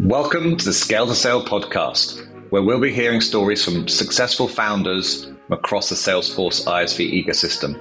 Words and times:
Welcome 0.00 0.56
to 0.56 0.64
the 0.64 0.72
Scale 0.72 1.06
to 1.06 1.14
Sale 1.14 1.44
podcast, 1.44 2.26
where 2.50 2.62
we'll 2.62 2.80
be 2.80 2.92
hearing 2.92 3.20
stories 3.20 3.62
from 3.62 3.88
successful 3.88 4.48
founders 4.48 5.30
across 5.50 5.90
the 5.90 5.96
Salesforce 5.96 6.64
ISV 6.66 7.26
ecosystem. 7.26 7.78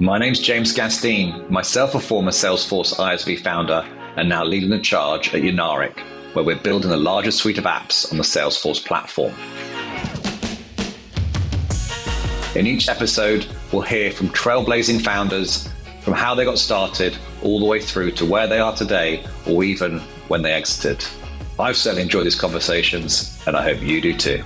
My 0.00 0.18
name's 0.18 0.40
James 0.40 0.74
Gasteen, 0.74 1.50
myself 1.50 1.94
a 1.94 2.00
former 2.00 2.30
Salesforce 2.30 2.94
ISV 2.94 3.40
founder 3.40 3.86
and 4.16 4.28
now 4.28 4.44
leading 4.44 4.70
the 4.70 4.78
charge 4.78 5.34
at 5.34 5.42
Unaric, 5.42 5.98
where 6.32 6.44
we're 6.44 6.56
building 6.56 6.90
the 6.90 6.96
largest 6.96 7.38
suite 7.38 7.58
of 7.58 7.64
apps 7.64 8.10
on 8.10 8.16
the 8.16 8.24
Salesforce 8.24 8.84
platform. 8.84 9.34
In 12.54 12.66
each 12.66 12.88
episode, 12.88 13.46
we'll 13.72 13.82
hear 13.82 14.10
from 14.10 14.30
trailblazing 14.30 15.02
founders, 15.04 15.68
from 16.00 16.14
how 16.14 16.34
they 16.34 16.44
got 16.44 16.58
started, 16.58 17.16
all 17.42 17.60
the 17.60 17.66
way 17.66 17.80
through 17.80 18.12
to 18.12 18.26
where 18.26 18.46
they 18.46 18.58
are 18.58 18.74
today, 18.74 19.24
or 19.46 19.64
even 19.64 20.00
when 20.28 20.42
they 20.42 20.52
exited. 20.52 21.04
I've 21.58 21.76
certainly 21.76 22.02
enjoyed 22.02 22.26
these 22.26 22.34
conversations, 22.34 23.40
and 23.46 23.56
I 23.56 23.62
hope 23.62 23.82
you 23.82 24.00
do 24.00 24.16
too. 24.16 24.44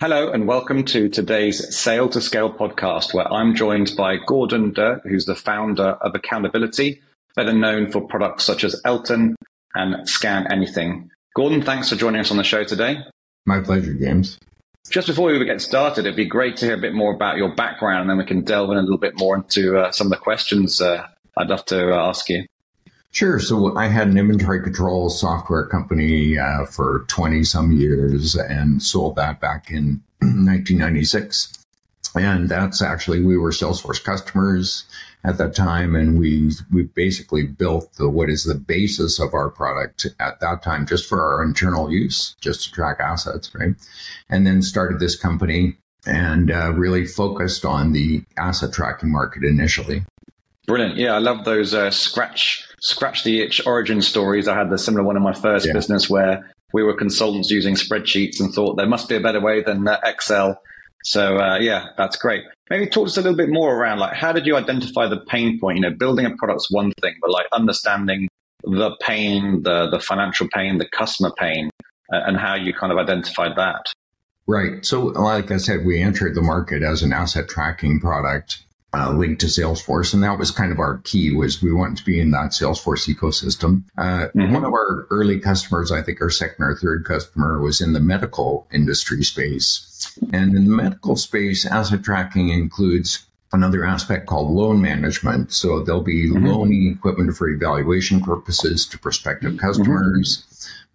Hello, 0.00 0.32
and 0.32 0.48
welcome 0.48 0.82
to 0.86 1.10
today's 1.10 1.76
Sale 1.76 2.08
to 2.08 2.22
Scale 2.22 2.50
podcast, 2.50 3.12
where 3.12 3.30
I'm 3.30 3.54
joined 3.54 3.92
by 3.98 4.16
Gordon 4.16 4.72
Derk, 4.72 5.02
who's 5.02 5.26
the 5.26 5.34
founder 5.34 5.98
of 6.00 6.14
Accountability, 6.14 7.02
better 7.36 7.52
known 7.52 7.90
for 7.92 8.00
products 8.00 8.44
such 8.44 8.64
as 8.64 8.80
Elton 8.86 9.36
and 9.74 10.08
Scan 10.08 10.50
Anything. 10.50 11.10
Gordon, 11.36 11.60
thanks 11.62 11.90
for 11.90 11.96
joining 11.96 12.22
us 12.22 12.30
on 12.30 12.38
the 12.38 12.44
show 12.44 12.64
today. 12.64 12.98
My 13.46 13.60
pleasure, 13.60 13.94
James. 13.94 14.38
Just 14.88 15.06
before 15.06 15.30
we 15.30 15.44
get 15.44 15.60
started, 15.60 16.00
it'd 16.00 16.16
be 16.16 16.24
great 16.24 16.56
to 16.58 16.66
hear 16.66 16.74
a 16.74 16.80
bit 16.80 16.94
more 16.94 17.14
about 17.14 17.36
your 17.36 17.54
background, 17.54 18.02
and 18.02 18.10
then 18.10 18.18
we 18.18 18.24
can 18.24 18.42
delve 18.42 18.70
in 18.70 18.78
a 18.78 18.80
little 18.80 18.98
bit 18.98 19.18
more 19.18 19.36
into 19.36 19.78
uh, 19.78 19.92
some 19.92 20.06
of 20.06 20.10
the 20.10 20.16
questions 20.16 20.80
uh, 20.80 21.06
I'd 21.36 21.48
love 21.48 21.64
to 21.66 21.94
uh, 21.94 22.08
ask 22.08 22.28
you. 22.28 22.46
Sure. 23.12 23.40
So 23.40 23.76
I 23.76 23.86
had 23.86 24.08
an 24.08 24.16
inventory 24.16 24.62
control 24.62 25.10
software 25.10 25.66
company 25.66 26.38
uh, 26.38 26.64
for 26.64 27.04
20 27.08 27.42
some 27.42 27.72
years 27.72 28.36
and 28.36 28.82
sold 28.82 29.16
that 29.16 29.40
back 29.40 29.70
in 29.70 30.02
1996. 30.20 31.64
And 32.14 32.48
that's 32.48 32.82
actually, 32.82 33.22
we 33.22 33.36
were 33.36 33.50
Salesforce 33.50 34.02
customers 34.02 34.84
at 35.24 35.38
that 35.38 35.54
time. 35.54 35.94
And 35.94 36.18
we, 36.18 36.50
we 36.72 36.84
basically 36.84 37.46
built 37.46 37.92
the, 37.94 38.08
what 38.08 38.30
is 38.30 38.44
the 38.44 38.54
basis 38.54 39.18
of 39.18 39.34
our 39.34 39.50
product 39.50 40.06
at 40.18 40.40
that 40.40 40.62
time, 40.62 40.86
just 40.86 41.08
for 41.08 41.22
our 41.22 41.42
internal 41.42 41.90
use, 41.90 42.34
just 42.40 42.64
to 42.64 42.72
track 42.72 42.98
assets, 43.00 43.54
right? 43.54 43.74
And 44.28 44.46
then 44.46 44.62
started 44.62 45.00
this 45.00 45.16
company 45.16 45.76
and 46.06 46.50
uh, 46.50 46.72
really 46.72 47.06
focused 47.06 47.64
on 47.64 47.92
the 47.92 48.22
asset 48.38 48.72
tracking 48.72 49.12
market 49.12 49.44
initially. 49.44 50.02
Brilliant. 50.66 50.96
Yeah, 50.96 51.14
I 51.14 51.18
love 51.18 51.44
those 51.44 51.74
uh, 51.74 51.90
scratch 51.90 52.66
scratch 52.80 53.24
the 53.24 53.40
itch 53.40 53.66
origin 53.66 54.00
stories. 54.00 54.48
I 54.48 54.56
had 54.56 54.70
the 54.70 54.78
similar 54.78 55.04
one 55.04 55.16
in 55.16 55.22
my 55.22 55.34
first 55.34 55.66
yeah. 55.66 55.72
business 55.72 56.08
where 56.08 56.50
we 56.72 56.82
were 56.82 56.94
consultants 56.94 57.50
using 57.50 57.74
spreadsheets 57.74 58.40
and 58.40 58.52
thought 58.52 58.76
there 58.76 58.86
must 58.86 59.08
be 59.08 59.16
a 59.16 59.20
better 59.20 59.40
way 59.40 59.62
than 59.62 59.86
uh, 59.86 59.98
Excel. 60.04 60.60
So 61.04 61.38
uh, 61.38 61.58
yeah, 61.58 61.88
that's 61.96 62.16
great. 62.16 62.44
Maybe 62.68 62.86
talk 62.86 63.06
to 63.06 63.10
us 63.10 63.16
a 63.16 63.22
little 63.22 63.36
bit 63.36 63.48
more 63.48 63.74
around 63.74 63.98
like 63.98 64.14
how 64.14 64.32
did 64.32 64.46
you 64.46 64.56
identify 64.56 65.08
the 65.08 65.20
pain 65.20 65.58
point? 65.58 65.78
You 65.78 65.82
know, 65.82 65.96
building 65.96 66.26
a 66.26 66.36
product's 66.36 66.70
one 66.70 66.92
thing, 67.00 67.14
but 67.20 67.30
like 67.30 67.46
understanding 67.52 68.28
the 68.64 68.96
pain, 69.00 69.62
the 69.62 69.88
the 69.90 70.00
financial 70.00 70.48
pain, 70.52 70.78
the 70.78 70.88
customer 70.88 71.32
pain, 71.38 71.70
uh, 72.12 72.20
and 72.26 72.36
how 72.36 72.54
you 72.54 72.74
kind 72.74 72.92
of 72.92 72.98
identified 72.98 73.56
that. 73.56 73.92
Right. 74.46 74.84
So, 74.84 75.06
like 75.06 75.50
I 75.50 75.58
said, 75.58 75.86
we 75.86 76.02
entered 76.02 76.34
the 76.34 76.42
market 76.42 76.82
as 76.82 77.02
an 77.02 77.12
asset 77.12 77.48
tracking 77.48 78.00
product 78.00 78.64
uh, 78.92 79.12
linked 79.12 79.40
to 79.42 79.46
Salesforce, 79.46 80.12
and 80.12 80.22
that 80.22 80.38
was 80.38 80.50
kind 80.50 80.72
of 80.72 80.80
our 80.80 80.98
key. 80.98 81.34
Was 81.34 81.62
we 81.62 81.72
wanted 81.72 81.98
to 81.98 82.04
be 82.04 82.20
in 82.20 82.32
that 82.32 82.50
Salesforce 82.50 83.08
ecosystem. 83.08 83.84
Uh, 83.96 84.26
mm-hmm. 84.34 84.52
One 84.52 84.64
of 84.64 84.72
our 84.72 85.06
early 85.10 85.38
customers, 85.38 85.92
I 85.92 86.02
think 86.02 86.20
our 86.20 86.30
second 86.30 86.64
or 86.64 86.74
third 86.74 87.04
customer, 87.04 87.60
was 87.60 87.80
in 87.80 87.92
the 87.92 88.00
medical 88.00 88.66
industry 88.72 89.22
space, 89.22 89.86
and 90.32 90.54
in 90.54 90.64
the 90.64 90.70
medical 90.70 91.16
space, 91.16 91.66
asset 91.66 92.02
tracking 92.02 92.50
includes 92.50 93.26
another 93.52 93.84
aspect 93.84 94.26
called 94.26 94.50
loan 94.50 94.80
management. 94.80 95.52
So 95.52 95.82
there'll 95.82 96.02
be 96.02 96.28
mm-hmm. 96.28 96.46
loaning 96.46 96.92
equipment 96.92 97.36
for 97.36 97.48
evaluation 97.48 98.20
purposes 98.20 98.86
to 98.86 98.98
prospective 98.98 99.52
mm-hmm. 99.52 99.66
customers. 99.66 100.38
Mm-hmm. 100.38 100.46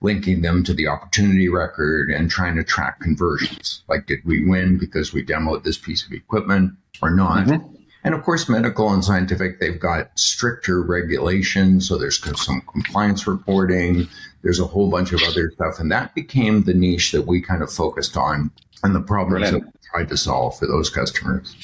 Linking 0.01 0.41
them 0.41 0.63
to 0.65 0.73
the 0.73 0.87
opportunity 0.87 1.47
record 1.47 2.11
and 2.11 2.29
trying 2.29 2.57
to 2.57 2.63
track 2.63 2.99
conversions. 2.99 3.81
Like, 3.87 4.05
did 4.05 4.19
we 4.25 4.45
win 4.45 4.77
because 4.77 5.13
we 5.13 5.25
demoed 5.25 5.63
this 5.63 5.77
piece 5.77 6.05
of 6.05 6.11
equipment 6.11 6.73
or 7.01 7.09
not? 7.09 7.47
Mm-hmm. 7.47 7.75
And 8.03 8.13
of 8.13 8.21
course, 8.21 8.47
medical 8.47 8.93
and 8.93 9.03
scientific, 9.03 9.59
they've 9.59 9.79
got 9.79 10.11
stricter 10.19 10.81
regulations. 10.83 11.87
So 11.87 11.97
there's 11.97 12.21
some 12.39 12.61
compliance 12.71 13.25
reporting. 13.25 14.07
There's 14.43 14.59
a 14.59 14.67
whole 14.67 14.91
bunch 14.91 15.11
of 15.11 15.23
other 15.23 15.49
stuff. 15.55 15.79
And 15.79 15.91
that 15.91 16.13
became 16.13 16.63
the 16.63 16.75
niche 16.75 17.11
that 17.13 17.25
we 17.25 17.41
kind 17.41 17.63
of 17.63 17.71
focused 17.71 18.15
on 18.15 18.51
and 18.85 18.95
the 18.95 19.01
problems 19.01 19.49
Brilliant. 19.49 19.65
that 19.65 19.73
we 19.73 19.89
tried 19.91 20.09
to 20.09 20.17
solve 20.17 20.57
for 20.57 20.67
those 20.67 20.89
customers. 20.89 21.55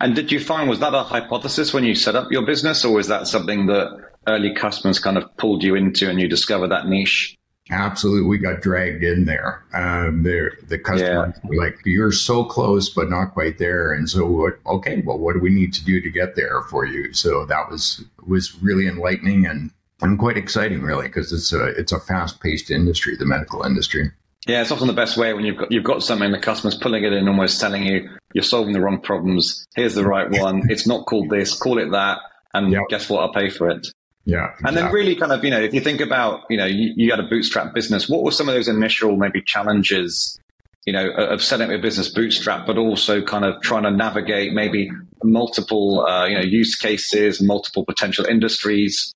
And 0.00 0.14
did 0.14 0.32
you 0.32 0.40
find, 0.40 0.68
was 0.68 0.78
that 0.80 0.94
a 0.94 1.02
hypothesis 1.02 1.74
when 1.74 1.84
you 1.84 1.94
set 1.94 2.16
up 2.16 2.30
your 2.30 2.46
business 2.46 2.84
or 2.84 2.94
was 2.94 3.08
that 3.08 3.26
something 3.26 3.66
that 3.66 3.88
early 4.26 4.54
customers 4.54 4.98
kind 4.98 5.18
of 5.18 5.36
pulled 5.36 5.62
you 5.62 5.74
into 5.74 6.08
and 6.08 6.20
you 6.20 6.28
discovered 6.28 6.68
that 6.68 6.86
niche 6.86 7.36
Absolutely, 7.70 8.28
we 8.28 8.38
got 8.38 8.62
dragged 8.62 9.04
in 9.04 9.26
there. 9.26 9.62
Um, 9.72 10.24
the 10.24 10.78
customers 10.78 11.34
yeah. 11.36 11.48
were 11.48 11.56
like, 11.56 11.78
"You're 11.84 12.10
so 12.10 12.44
close, 12.44 12.90
but 12.90 13.08
not 13.08 13.32
quite 13.32 13.58
there." 13.58 13.92
And 13.92 14.10
so, 14.10 14.26
what, 14.26 14.58
okay, 14.66 15.02
well, 15.02 15.18
what 15.18 15.34
do 15.34 15.40
we 15.40 15.50
need 15.50 15.72
to 15.74 15.84
do 15.84 16.00
to 16.00 16.10
get 16.10 16.34
there 16.34 16.62
for 16.62 16.84
you? 16.84 17.12
So 17.12 17.46
that 17.46 17.70
was 17.70 18.04
was 18.26 18.60
really 18.60 18.88
enlightening 18.88 19.46
and 19.46 19.70
and 20.00 20.18
quite 20.18 20.36
exciting, 20.36 20.82
really, 20.82 21.06
because 21.06 21.32
it's 21.32 21.52
a 21.52 21.66
it's 21.66 21.92
a 21.92 22.00
fast 22.00 22.40
paced 22.40 22.72
industry, 22.72 23.14
the 23.16 23.24
medical 23.24 23.62
industry. 23.62 24.10
Yeah, 24.46 24.62
it's 24.62 24.70
often 24.70 24.86
the 24.86 24.94
best 24.94 25.16
way 25.16 25.34
when 25.34 25.44
you've 25.44 25.58
got 25.58 25.70
you've 25.70 25.84
got 25.84 26.02
something, 26.02 26.32
the 26.32 26.38
customer's 26.38 26.74
pulling 26.74 27.04
it 27.04 27.12
in, 27.12 27.28
almost 27.28 27.60
telling 27.60 27.84
you 27.84 28.08
you're 28.32 28.42
solving 28.42 28.72
the 28.72 28.80
wrong 28.80 29.00
problems. 29.00 29.66
Here's 29.74 29.94
the 29.94 30.04
right 30.04 30.30
one. 30.30 30.62
it's 30.70 30.86
not 30.86 31.06
called 31.06 31.30
this. 31.30 31.54
Call 31.58 31.78
it 31.78 31.90
that. 31.90 32.18
And 32.54 32.72
yep. 32.72 32.82
guess 32.88 33.08
what? 33.08 33.22
I'll 33.22 33.32
pay 33.32 33.50
for 33.50 33.68
it. 33.68 33.86
Yeah. 34.24 34.44
Exactly. 34.44 34.68
And 34.68 34.76
then 34.76 34.92
really 34.92 35.14
kind 35.16 35.32
of, 35.32 35.44
you 35.44 35.50
know, 35.50 35.60
if 35.60 35.74
you 35.74 35.80
think 35.80 36.00
about, 36.00 36.42
you 36.50 36.56
know, 36.56 36.66
you, 36.66 36.92
you, 36.96 37.10
had 37.10 37.20
a 37.20 37.24
bootstrap 37.24 37.74
business, 37.74 38.08
what 38.08 38.22
were 38.22 38.30
some 38.30 38.48
of 38.48 38.54
those 38.54 38.68
initial 38.68 39.16
maybe 39.16 39.42
challenges, 39.42 40.38
you 40.86 40.92
know, 40.92 41.10
of 41.10 41.42
setting 41.42 41.64
up 41.64 41.70
your 41.70 41.80
business 41.80 42.08
bootstrap, 42.08 42.66
but 42.66 42.76
also 42.76 43.22
kind 43.22 43.44
of 43.44 43.60
trying 43.62 43.84
to 43.84 43.90
navigate 43.90 44.52
maybe 44.52 44.90
multiple, 45.22 46.06
uh, 46.06 46.26
you 46.26 46.34
know, 46.34 46.44
use 46.44 46.76
cases, 46.76 47.40
multiple 47.40 47.84
potential 47.84 48.24
industries? 48.24 49.14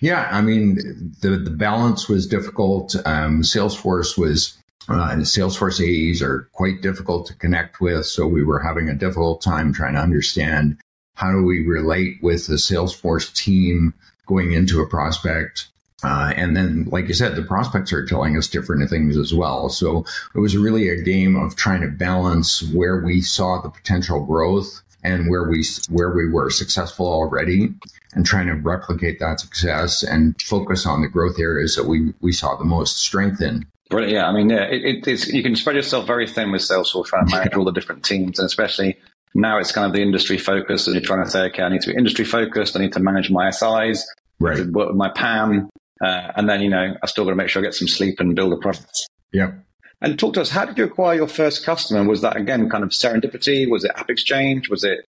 Yeah. 0.00 0.28
I 0.30 0.40
mean, 0.40 1.14
the, 1.20 1.30
the 1.30 1.50
balance 1.50 2.08
was 2.08 2.26
difficult. 2.26 2.96
Um, 3.06 3.42
Salesforce 3.42 4.18
was 4.18 4.59
uh, 4.88 5.14
the 5.14 5.22
Salesforce 5.22 5.80
AEs 5.80 6.22
are 6.22 6.48
quite 6.52 6.82
difficult 6.82 7.26
to 7.26 7.34
connect 7.34 7.80
with. 7.80 8.06
So 8.06 8.26
we 8.26 8.44
were 8.44 8.60
having 8.60 8.88
a 8.88 8.94
difficult 8.94 9.42
time 9.42 9.72
trying 9.72 9.94
to 9.94 10.00
understand 10.00 10.78
how 11.14 11.32
do 11.32 11.42
we 11.42 11.66
relate 11.66 12.16
with 12.22 12.46
the 12.46 12.54
Salesforce 12.54 13.32
team 13.34 13.94
going 14.26 14.52
into 14.52 14.80
a 14.80 14.88
prospect. 14.88 15.68
Uh, 16.02 16.32
and 16.34 16.56
then, 16.56 16.86
like 16.90 17.08
you 17.08 17.14
said, 17.14 17.36
the 17.36 17.42
prospects 17.42 17.92
are 17.92 18.06
telling 18.06 18.36
us 18.36 18.48
different 18.48 18.88
things 18.88 19.18
as 19.18 19.34
well. 19.34 19.68
So 19.68 20.04
it 20.34 20.38
was 20.38 20.56
really 20.56 20.88
a 20.88 21.02
game 21.02 21.36
of 21.36 21.56
trying 21.56 21.82
to 21.82 21.88
balance 21.88 22.62
where 22.72 22.98
we 23.04 23.20
saw 23.20 23.60
the 23.60 23.68
potential 23.68 24.24
growth 24.24 24.82
and 25.02 25.28
where 25.28 25.44
we 25.44 25.64
where 25.90 26.10
we 26.10 26.28
were 26.28 26.50
successful 26.50 27.06
already, 27.06 27.74
and 28.14 28.26
trying 28.26 28.46
to 28.46 28.54
replicate 28.54 29.20
that 29.20 29.40
success 29.40 30.02
and 30.02 30.40
focus 30.42 30.86
on 30.86 31.02
the 31.02 31.08
growth 31.08 31.38
areas 31.38 31.76
that 31.76 31.86
we 31.86 32.12
we 32.20 32.32
saw 32.32 32.56
the 32.56 32.64
most 32.64 32.98
strength 32.98 33.40
in. 33.40 33.66
Brilliant. 33.88 34.12
Yeah, 34.12 34.28
I 34.28 34.32
mean, 34.32 34.50
yeah, 34.50 34.64
it, 34.64 35.06
it's 35.06 35.28
you 35.28 35.42
can 35.42 35.56
spread 35.56 35.76
yourself 35.76 36.06
very 36.06 36.28
thin 36.28 36.52
with 36.52 36.62
Salesforce 36.62 37.06
trying 37.06 37.26
to 37.26 37.36
manage 37.36 37.54
all 37.54 37.64
the 37.64 37.72
different 37.72 38.04
teams, 38.04 38.38
and 38.38 38.46
especially 38.46 38.96
now 39.34 39.58
it's 39.58 39.72
kind 39.72 39.86
of 39.86 39.92
the 39.92 40.02
industry 40.02 40.38
focus, 40.38 40.86
and 40.86 40.94
you're 40.94 41.04
trying 41.04 41.24
to 41.24 41.30
say, 41.30 41.42
okay, 41.46 41.62
I 41.62 41.68
need 41.68 41.82
to 41.82 41.90
be 41.90 41.96
industry 41.96 42.24
focused. 42.24 42.76
I 42.76 42.80
need 42.80 42.92
to 42.94 43.00
manage 43.00 43.30
my 43.30 43.50
SIs 43.50 44.06
right. 44.38 44.56
to 44.56 44.70
work 44.70 44.88
with 44.88 44.96
my 44.96 45.10
PAM. 45.10 45.70
Uh, 46.00 46.32
and 46.36 46.48
then, 46.48 46.62
you 46.62 46.70
know, 46.70 46.96
I've 47.02 47.10
still 47.10 47.24
got 47.24 47.30
to 47.30 47.36
make 47.36 47.48
sure 47.48 47.62
I 47.62 47.64
get 47.64 47.74
some 47.74 47.88
sleep 47.88 48.20
and 48.20 48.34
build 48.34 48.52
a 48.52 48.56
product. 48.56 49.08
Yeah. 49.32 49.52
And 50.00 50.18
talk 50.18 50.34
to 50.34 50.40
us, 50.40 50.48
how 50.48 50.64
did 50.64 50.78
you 50.78 50.84
acquire 50.84 51.14
your 51.14 51.28
first 51.28 51.64
customer? 51.64 52.08
Was 52.08 52.22
that, 52.22 52.36
again, 52.36 52.70
kind 52.70 52.82
of 52.82 52.90
serendipity? 52.90 53.70
Was 53.70 53.84
it 53.84 53.92
App 53.94 54.08
Exchange? 54.08 54.70
Was 54.70 54.82
it 54.82 55.00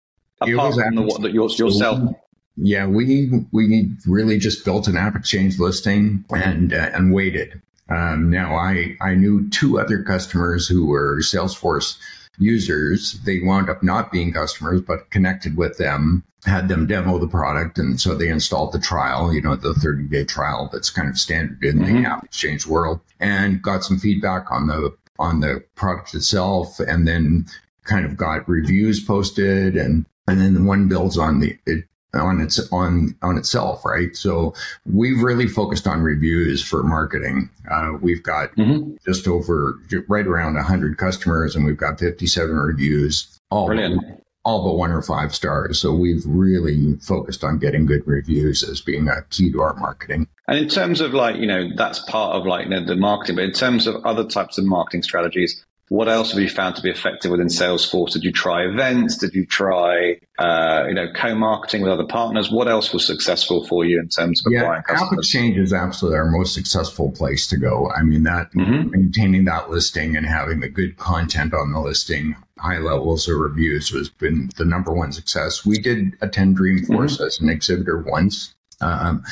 apart 0.41 0.77
it 0.77 0.83
from 0.83 0.95
the, 0.95 1.01
what, 1.03 1.31
your, 1.31 1.49
yourself? 1.49 2.13
Yeah, 2.57 2.85
we 2.85 3.45
we 3.51 3.89
really 4.05 4.37
just 4.37 4.65
built 4.65 4.87
an 4.87 4.97
App 4.97 5.15
Exchange 5.15 5.57
listing 5.59 6.25
and 6.29 6.73
uh, 6.73 6.89
and 6.93 7.13
waited. 7.13 7.61
Um, 7.89 8.29
now, 8.29 8.55
I, 8.55 8.95
I 9.01 9.15
knew 9.15 9.49
two 9.49 9.77
other 9.77 10.01
customers 10.01 10.67
who 10.67 10.85
were 10.85 11.17
Salesforce 11.17 11.97
users. 12.37 13.19
They 13.25 13.39
wound 13.39 13.69
up 13.69 13.83
not 13.83 14.11
being 14.11 14.31
customers, 14.31 14.81
but 14.81 15.09
connected 15.09 15.57
with 15.57 15.77
them, 15.77 16.23
had 16.45 16.69
them 16.69 16.87
demo 16.87 17.19
the 17.19 17.27
product. 17.27 17.77
And 17.77 17.99
so 17.99 18.15
they 18.15 18.29
installed 18.29 18.71
the 18.71 18.79
trial, 18.79 19.33
you 19.33 19.41
know, 19.41 19.57
the 19.57 19.73
30 19.73 20.03
day 20.05 20.23
trial 20.23 20.69
that's 20.71 20.89
kind 20.89 21.09
of 21.09 21.17
standard 21.17 21.63
in 21.63 21.79
mm-hmm. 21.79 22.03
the 22.03 22.09
app 22.09 22.23
exchange 22.23 22.65
world 22.65 23.01
and 23.19 23.61
got 23.61 23.83
some 23.83 23.99
feedback 23.99 24.49
on 24.51 24.67
the, 24.67 24.95
on 25.19 25.41
the 25.41 25.61
product 25.75 26.15
itself. 26.15 26.79
And 26.79 27.05
then 27.05 27.45
kind 27.83 28.05
of 28.05 28.15
got 28.15 28.47
reviews 28.47 29.03
posted 29.03 29.75
and 29.75 30.05
and 30.27 30.39
then 30.39 30.65
one 30.65 30.87
builds 30.87 31.17
on 31.17 31.39
the 31.39 31.57
it, 31.65 31.85
on 32.13 32.41
its 32.41 32.59
on 32.71 33.15
on 33.21 33.37
itself, 33.37 33.85
right? 33.85 34.15
So 34.15 34.53
we've 34.85 35.21
really 35.21 35.47
focused 35.47 35.87
on 35.87 36.01
reviews 36.01 36.63
for 36.63 36.83
marketing. 36.83 37.49
Uh, 37.69 37.93
we've 38.01 38.23
got 38.23 38.55
mm-hmm. 38.55 38.95
just 39.05 39.27
over 39.27 39.79
right 40.07 40.27
around 40.27 40.55
100 40.55 40.97
customers, 40.97 41.55
and 41.55 41.65
we've 41.65 41.77
got 41.77 41.99
57 41.99 42.55
reviews. 42.55 43.39
All 43.49 43.67
Brilliant. 43.67 44.01
But, 44.01 44.21
all 44.43 44.63
but 44.63 44.75
one 44.75 44.91
or 44.91 45.01
five 45.01 45.35
stars. 45.35 45.79
So 45.79 45.93
we've 45.93 46.23
really 46.25 46.95
focused 46.97 47.43
on 47.43 47.59
getting 47.59 47.85
good 47.85 48.05
reviews 48.07 48.63
as 48.63 48.81
being 48.81 49.07
a 49.07 49.21
key 49.29 49.51
to 49.51 49.61
our 49.61 49.75
marketing. 49.75 50.27
And 50.47 50.57
in 50.57 50.67
terms 50.67 50.99
of 50.99 51.13
like, 51.13 51.35
you 51.35 51.45
know, 51.45 51.69
that's 51.75 51.99
part 51.99 52.35
of 52.35 52.45
like 52.45 52.65
you 52.65 52.71
know, 52.71 52.83
the 52.83 52.95
marketing, 52.95 53.35
but 53.35 53.45
in 53.45 53.51
terms 53.51 53.87
of 53.87 54.03
other 54.03 54.25
types 54.25 54.57
of 54.57 54.65
marketing 54.65 55.03
strategies, 55.03 55.63
what 55.91 56.07
else 56.07 56.31
have 56.31 56.39
you 56.39 56.47
found 56.47 56.73
to 56.77 56.81
be 56.81 56.89
effective 56.89 57.31
within 57.31 57.47
Salesforce? 57.47 58.13
Did 58.13 58.23
you 58.23 58.31
try 58.31 58.63
events? 58.63 59.17
Did 59.17 59.33
you 59.33 59.45
try, 59.45 60.21
uh, 60.39 60.85
you 60.87 60.93
know, 60.93 61.11
co-marketing 61.13 61.81
with 61.81 61.91
other 61.91 62.05
partners? 62.05 62.49
What 62.49 62.69
else 62.69 62.93
was 62.93 63.05
successful 63.05 63.67
for 63.67 63.83
you 63.83 63.99
in 63.99 64.07
terms 64.07 64.41
of 64.45 64.53
acquiring 64.53 64.83
yeah, 64.87 64.95
customers? 64.95 65.25
Exchange 65.25 65.57
is 65.57 65.73
absolutely 65.73 66.17
our 66.17 66.31
most 66.31 66.53
successful 66.53 67.11
place 67.11 67.45
to 67.47 67.57
go. 67.57 67.91
I 67.91 68.03
mean, 68.03 68.23
that 68.23 68.53
mm-hmm. 68.53 68.89
maintaining 68.89 69.43
that 69.45 69.69
listing 69.69 70.15
and 70.15 70.25
having 70.25 70.61
the 70.61 70.69
good 70.69 70.95
content 70.95 71.53
on 71.53 71.73
the 71.73 71.81
listing, 71.81 72.37
high 72.57 72.77
levels 72.77 73.27
of 73.27 73.37
reviews 73.37 73.89
has 73.89 74.07
been 74.07 74.49
the 74.55 74.63
number 74.63 74.93
one 74.93 75.11
success. 75.11 75.65
We 75.65 75.77
did 75.77 76.15
attend 76.21 76.57
Dreamforce 76.57 76.87
mm-hmm. 76.87 77.23
as 77.23 77.41
an 77.41 77.49
exhibitor 77.49 77.97
once. 77.97 78.55
Um, 78.79 79.25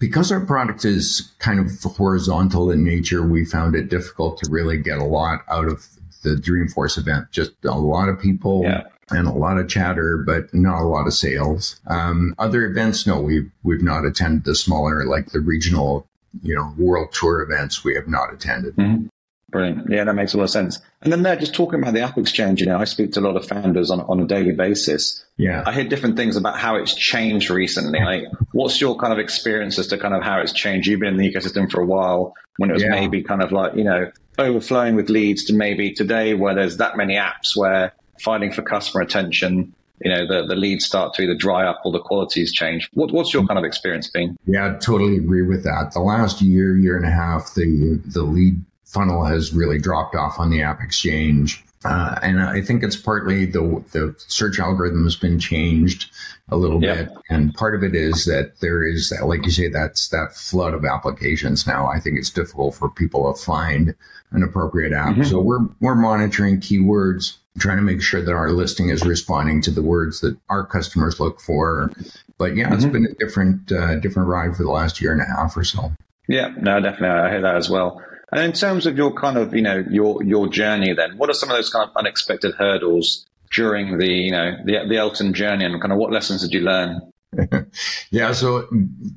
because 0.00 0.32
our 0.32 0.40
product 0.40 0.84
is 0.84 1.30
kind 1.38 1.60
of 1.60 1.82
horizontal 1.82 2.70
in 2.70 2.82
nature, 2.82 3.22
we 3.22 3.44
found 3.44 3.76
it 3.76 3.88
difficult 3.88 4.38
to 4.38 4.50
really 4.50 4.78
get 4.78 4.98
a 4.98 5.04
lot 5.04 5.42
out 5.48 5.66
of 5.66 5.86
the 6.22 6.30
Dreamforce 6.30 6.98
event. 6.98 7.30
Just 7.30 7.52
a 7.64 7.78
lot 7.78 8.08
of 8.08 8.18
people 8.18 8.62
yeah. 8.64 8.84
and 9.10 9.28
a 9.28 9.32
lot 9.32 9.58
of 9.58 9.68
chatter, 9.68 10.16
but 10.16 10.52
not 10.54 10.80
a 10.80 10.86
lot 10.86 11.06
of 11.06 11.12
sales. 11.12 11.80
Um, 11.86 12.34
other 12.38 12.64
events, 12.64 13.06
no, 13.06 13.20
we've 13.20 13.50
we've 13.62 13.82
not 13.82 14.06
attended 14.06 14.44
the 14.44 14.54
smaller, 14.54 15.04
like 15.04 15.30
the 15.30 15.40
regional, 15.40 16.06
you 16.42 16.54
know, 16.54 16.74
world 16.78 17.12
tour 17.12 17.42
events. 17.42 17.84
We 17.84 17.94
have 17.94 18.08
not 18.08 18.32
attended. 18.32 18.76
Mm-hmm. 18.76 19.06
Brilliant. 19.50 19.90
Yeah, 19.90 20.04
that 20.04 20.14
makes 20.14 20.34
a 20.34 20.36
lot 20.36 20.44
of 20.44 20.50
sense. 20.50 20.78
And 21.02 21.12
then 21.12 21.22
they're 21.22 21.36
just 21.36 21.54
talking 21.54 21.80
about 21.80 21.94
the 21.94 22.02
App 22.02 22.16
Exchange, 22.18 22.60
you 22.60 22.66
know, 22.66 22.78
I 22.78 22.84
speak 22.84 23.12
to 23.12 23.20
a 23.20 23.22
lot 23.22 23.36
of 23.36 23.46
founders 23.46 23.90
on, 23.90 24.00
on 24.02 24.20
a 24.20 24.26
daily 24.26 24.52
basis. 24.52 25.24
Yeah. 25.36 25.64
I 25.66 25.72
hear 25.72 25.84
different 25.84 26.16
things 26.16 26.36
about 26.36 26.58
how 26.58 26.76
it's 26.76 26.94
changed 26.94 27.50
recently. 27.50 28.00
Like, 28.00 28.24
what's 28.52 28.80
your 28.80 28.96
kind 28.96 29.12
of 29.12 29.18
experience 29.18 29.78
as 29.78 29.88
to 29.88 29.98
kind 29.98 30.14
of 30.14 30.22
how 30.22 30.40
it's 30.40 30.52
changed? 30.52 30.86
You've 30.86 31.00
been 31.00 31.14
in 31.14 31.16
the 31.16 31.32
ecosystem 31.32 31.70
for 31.70 31.80
a 31.80 31.86
while 31.86 32.34
when 32.58 32.70
it 32.70 32.74
was 32.74 32.82
yeah. 32.82 32.90
maybe 32.90 33.22
kind 33.22 33.42
of 33.42 33.50
like, 33.50 33.74
you 33.74 33.84
know, 33.84 34.10
overflowing 34.38 34.94
with 34.94 35.10
leads 35.10 35.44
to 35.46 35.52
maybe 35.52 35.92
today 35.92 36.34
where 36.34 36.54
there's 36.54 36.76
that 36.76 36.96
many 36.96 37.16
apps 37.16 37.56
where 37.56 37.92
fighting 38.20 38.52
for 38.52 38.62
customer 38.62 39.02
attention, 39.02 39.74
you 40.02 40.10
know, 40.10 40.26
the, 40.26 40.46
the 40.46 40.54
leads 40.54 40.84
start 40.84 41.14
to 41.14 41.22
either 41.22 41.34
dry 41.34 41.66
up 41.66 41.80
or 41.84 41.92
the 41.92 42.00
qualities 42.00 42.52
change. 42.52 42.88
What, 42.94 43.12
what's 43.12 43.34
your 43.34 43.46
kind 43.46 43.58
of 43.58 43.64
experience 43.64 44.08
been? 44.08 44.36
Yeah, 44.46 44.66
I 44.66 44.78
totally 44.78 45.16
agree 45.16 45.42
with 45.42 45.64
that. 45.64 45.90
The 45.92 46.00
last 46.00 46.40
year, 46.40 46.76
year 46.76 46.96
and 46.96 47.04
a 47.04 47.10
half, 47.10 47.54
the 47.54 48.00
the 48.06 48.22
lead 48.22 48.62
funnel 48.92 49.24
has 49.24 49.52
really 49.52 49.78
dropped 49.78 50.14
off 50.14 50.38
on 50.38 50.50
the 50.50 50.62
app 50.62 50.82
exchange. 50.82 51.64
Uh, 51.82 52.18
and 52.22 52.42
I 52.42 52.60
think 52.60 52.82
it's 52.82 52.96
partly 52.96 53.46
the 53.46 53.82
the 53.92 54.14
search 54.18 54.58
algorithm 54.58 55.04
has 55.04 55.16
been 55.16 55.38
changed 55.38 56.10
a 56.50 56.56
little 56.56 56.82
yep. 56.82 57.08
bit, 57.08 57.18
and 57.30 57.54
part 57.54 57.74
of 57.74 57.82
it 57.82 57.94
is 57.94 58.26
that 58.26 58.60
there 58.60 58.86
is 58.86 59.08
that, 59.08 59.26
like 59.26 59.46
you 59.46 59.50
say, 59.50 59.68
that's 59.68 60.08
that 60.08 60.34
flood 60.34 60.74
of 60.74 60.84
applications 60.84 61.66
now. 61.66 61.86
I 61.86 61.98
think 61.98 62.18
it's 62.18 62.28
difficult 62.28 62.74
for 62.74 62.90
people 62.90 63.32
to 63.32 63.42
find 63.42 63.94
an 64.32 64.42
appropriate 64.42 64.92
app. 64.92 65.14
Mm-hmm. 65.14 65.22
So 65.22 65.40
we're 65.40 65.66
we're 65.80 65.94
monitoring 65.94 66.60
keywords, 66.60 67.38
trying 67.58 67.78
to 67.78 67.82
make 67.82 68.02
sure 68.02 68.20
that 68.20 68.32
our 68.32 68.50
listing 68.50 68.90
is 68.90 69.06
responding 69.06 69.62
to 69.62 69.70
the 69.70 69.82
words 69.82 70.20
that 70.20 70.36
our 70.50 70.66
customers 70.66 71.18
look 71.18 71.40
for. 71.40 71.90
But 72.36 72.56
yeah, 72.56 72.64
mm-hmm. 72.64 72.74
it's 72.74 72.84
been 72.84 73.06
a 73.06 73.14
different 73.14 73.72
uh, 73.72 73.96
different 74.00 74.28
ride 74.28 74.54
for 74.54 74.64
the 74.64 74.70
last 74.70 75.00
year 75.00 75.12
and 75.12 75.22
a 75.22 75.24
half 75.24 75.56
or 75.56 75.64
so. 75.64 75.92
Yeah, 76.28 76.52
no, 76.60 76.78
definitely, 76.78 77.08
I 77.08 77.30
hear 77.30 77.40
that 77.40 77.56
as 77.56 77.70
well. 77.70 78.02
And 78.32 78.42
in 78.42 78.52
terms 78.52 78.86
of 78.86 78.96
your 78.96 79.12
kind 79.12 79.36
of, 79.36 79.54
you 79.54 79.62
know, 79.62 79.84
your 79.90 80.22
your 80.22 80.48
journey, 80.48 80.92
then, 80.92 81.16
what 81.18 81.30
are 81.30 81.34
some 81.34 81.50
of 81.50 81.56
those 81.56 81.70
kind 81.70 81.88
of 81.88 81.96
unexpected 81.96 82.54
hurdles 82.54 83.26
during 83.52 83.98
the, 83.98 84.06
you 84.06 84.30
know, 84.30 84.56
the 84.64 84.86
the 84.88 84.96
Elton 84.96 85.34
journey, 85.34 85.64
and 85.64 85.80
kind 85.80 85.92
of 85.92 85.98
what 85.98 86.12
lessons 86.12 86.42
did 86.42 86.52
you 86.52 86.60
learn? 86.60 87.09
yeah, 88.10 88.32
so 88.32 88.68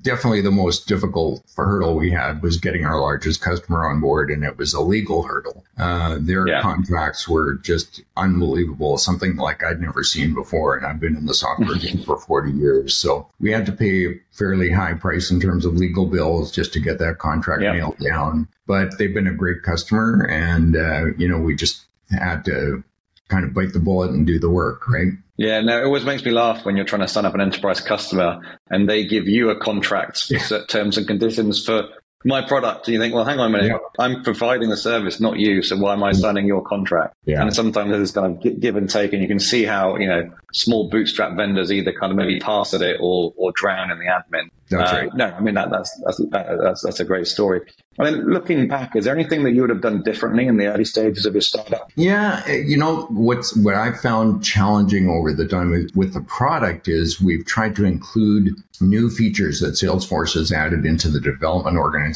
definitely 0.01 0.41
the 0.41 0.51
most 0.51 0.87
difficult 0.87 1.43
hurdle 1.55 1.95
we 1.95 2.11
had 2.11 2.41
was 2.43 2.57
getting 2.57 2.85
our 2.85 2.99
largest 2.99 3.41
customer 3.41 3.85
on 3.85 3.99
board, 3.99 4.29
and 4.29 4.43
it 4.43 4.57
was 4.57 4.73
a 4.73 4.81
legal 4.81 5.23
hurdle. 5.23 5.63
Uh, 5.77 6.17
their 6.19 6.47
yeah. 6.47 6.61
contracts 6.61 7.27
were 7.27 7.55
just 7.55 8.01
unbelievable, 8.15 8.97
something 8.97 9.35
like 9.37 9.63
I'd 9.63 9.81
never 9.81 10.03
seen 10.03 10.33
before, 10.35 10.75
and 10.75 10.85
I've 10.85 10.99
been 10.99 11.15
in 11.15 11.25
the 11.25 11.33
software 11.33 11.75
game 11.75 11.97
for 12.05 12.19
40 12.19 12.51
years. 12.51 12.95
So 12.95 13.27
we 13.39 13.51
had 13.51 13.65
to 13.65 13.71
pay 13.71 14.05
a 14.05 14.13
fairly 14.31 14.71
high 14.71 14.93
price 14.93 15.31
in 15.31 15.39
terms 15.39 15.65
of 15.65 15.75
legal 15.75 16.05
bills 16.05 16.51
just 16.51 16.71
to 16.73 16.79
get 16.79 16.99
that 16.99 17.17
contract 17.17 17.63
yeah. 17.63 17.73
nailed 17.73 17.97
down. 17.97 18.47
But 18.67 18.97
they've 18.97 19.13
been 19.13 19.27
a 19.27 19.33
great 19.33 19.63
customer, 19.63 20.27
and 20.29 20.75
uh, 20.75 21.05
you 21.17 21.27
know 21.27 21.39
we 21.39 21.55
just 21.55 21.85
had 22.11 22.45
to 22.45 22.83
kind 23.29 23.45
of 23.45 23.53
bite 23.53 23.73
the 23.73 23.79
bullet 23.79 24.11
and 24.11 24.27
do 24.27 24.39
the 24.39 24.49
work, 24.49 24.87
right? 24.87 25.13
Yeah, 25.37 25.61
no, 25.61 25.79
it 25.81 25.85
always 25.85 26.05
makes 26.05 26.23
me 26.23 26.31
laugh 26.31 26.65
when 26.65 26.75
you're 26.75 26.85
trying 26.85 27.01
to 27.01 27.07
sign 27.07 27.25
up 27.25 27.33
an 27.33 27.41
enterprise 27.41 27.81
customer 27.81 28.39
and 28.69 28.87
they 28.87 29.05
give 29.05 29.27
you 29.27 29.49
a 29.49 29.55
contract, 29.55 30.29
yeah. 30.29 30.59
terms 30.67 30.97
and 30.97 31.07
conditions 31.07 31.65
for 31.65 31.87
my 32.25 32.41
product. 32.41 32.87
And 32.87 32.93
you 32.93 32.99
think, 32.99 33.13
well, 33.13 33.25
hang 33.25 33.39
on 33.39 33.47
a 33.47 33.57
minute, 33.57 33.67
yeah. 33.67 34.03
I'm 34.03 34.23
providing 34.23 34.69
the 34.69 34.77
service, 34.77 35.19
not 35.19 35.37
you. 35.37 35.61
So 35.61 35.77
why 35.77 35.93
am 35.93 36.03
I 36.03 36.11
signing 36.11 36.47
your 36.47 36.63
contract? 36.63 37.15
Yeah. 37.25 37.41
And 37.41 37.53
sometimes 37.53 37.91
there's 37.91 38.11
kind 38.11 38.37
of 38.37 38.59
give 38.59 38.75
and 38.75 38.89
take, 38.89 39.13
and 39.13 39.21
you 39.21 39.27
can 39.27 39.39
see 39.39 39.63
how 39.63 39.97
you 39.97 40.07
know 40.07 40.29
small 40.53 40.89
bootstrap 40.89 41.35
vendors 41.35 41.71
either 41.71 41.91
kind 41.91 42.11
of 42.11 42.17
maybe 42.17 42.39
pass 42.39 42.73
at 42.73 42.81
it 42.81 42.97
or 42.99 43.33
or 43.35 43.51
drown 43.53 43.91
in 43.91 43.99
the 43.99 44.05
admin. 44.05 44.49
Uh. 44.71 45.07
No, 45.13 45.25
I 45.25 45.39
mean 45.39 45.55
that, 45.55 45.69
that's 45.69 46.01
that's 46.05 46.21
that's 46.31 46.83
that's 46.83 46.99
a 46.99 47.05
great 47.05 47.27
story. 47.27 47.61
I 47.99 48.09
mean, 48.09 48.25
looking 48.25 48.67
back, 48.67 48.95
is 48.95 49.05
there 49.05 49.13
anything 49.13 49.43
that 49.43 49.51
you 49.51 49.61
would 49.61 49.69
have 49.69 49.81
done 49.81 50.01
differently 50.01 50.47
in 50.47 50.57
the 50.57 50.65
early 50.65 50.85
stages 50.85 51.27
of 51.27 51.33
your 51.33 51.41
startup? 51.41 51.91
Yeah, 51.95 52.41
eh, 52.47 52.63
you 52.65 52.77
know 52.77 53.03
what's 53.11 53.55
what 53.55 53.75
I 53.75 53.91
found 53.91 54.43
challenging 54.43 55.09
over 55.09 55.31
the 55.31 55.47
time 55.47 55.69
with, 55.69 55.91
with 55.95 56.13
the 56.13 56.21
product 56.21 56.87
is 56.87 57.21
we've 57.21 57.45
tried 57.45 57.75
to 57.75 57.85
include 57.85 58.49
new 58.81 59.09
features 59.09 59.59
that 59.59 59.73
Salesforce 59.73 60.33
has 60.33 60.51
added 60.51 60.85
into 60.85 61.09
the 61.09 61.19
development 61.19 61.77
organization, 61.77 62.12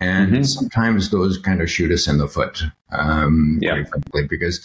and 0.00 0.32
mm-hmm. 0.32 0.42
sometimes 0.42 1.10
those 1.10 1.38
kind 1.38 1.60
of 1.60 1.70
shoot 1.70 1.92
us 1.92 2.06
in 2.06 2.18
the 2.18 2.28
foot. 2.28 2.62
Um, 2.92 3.58
yeah. 3.60 3.82
frankly, 3.84 4.26
because 4.28 4.64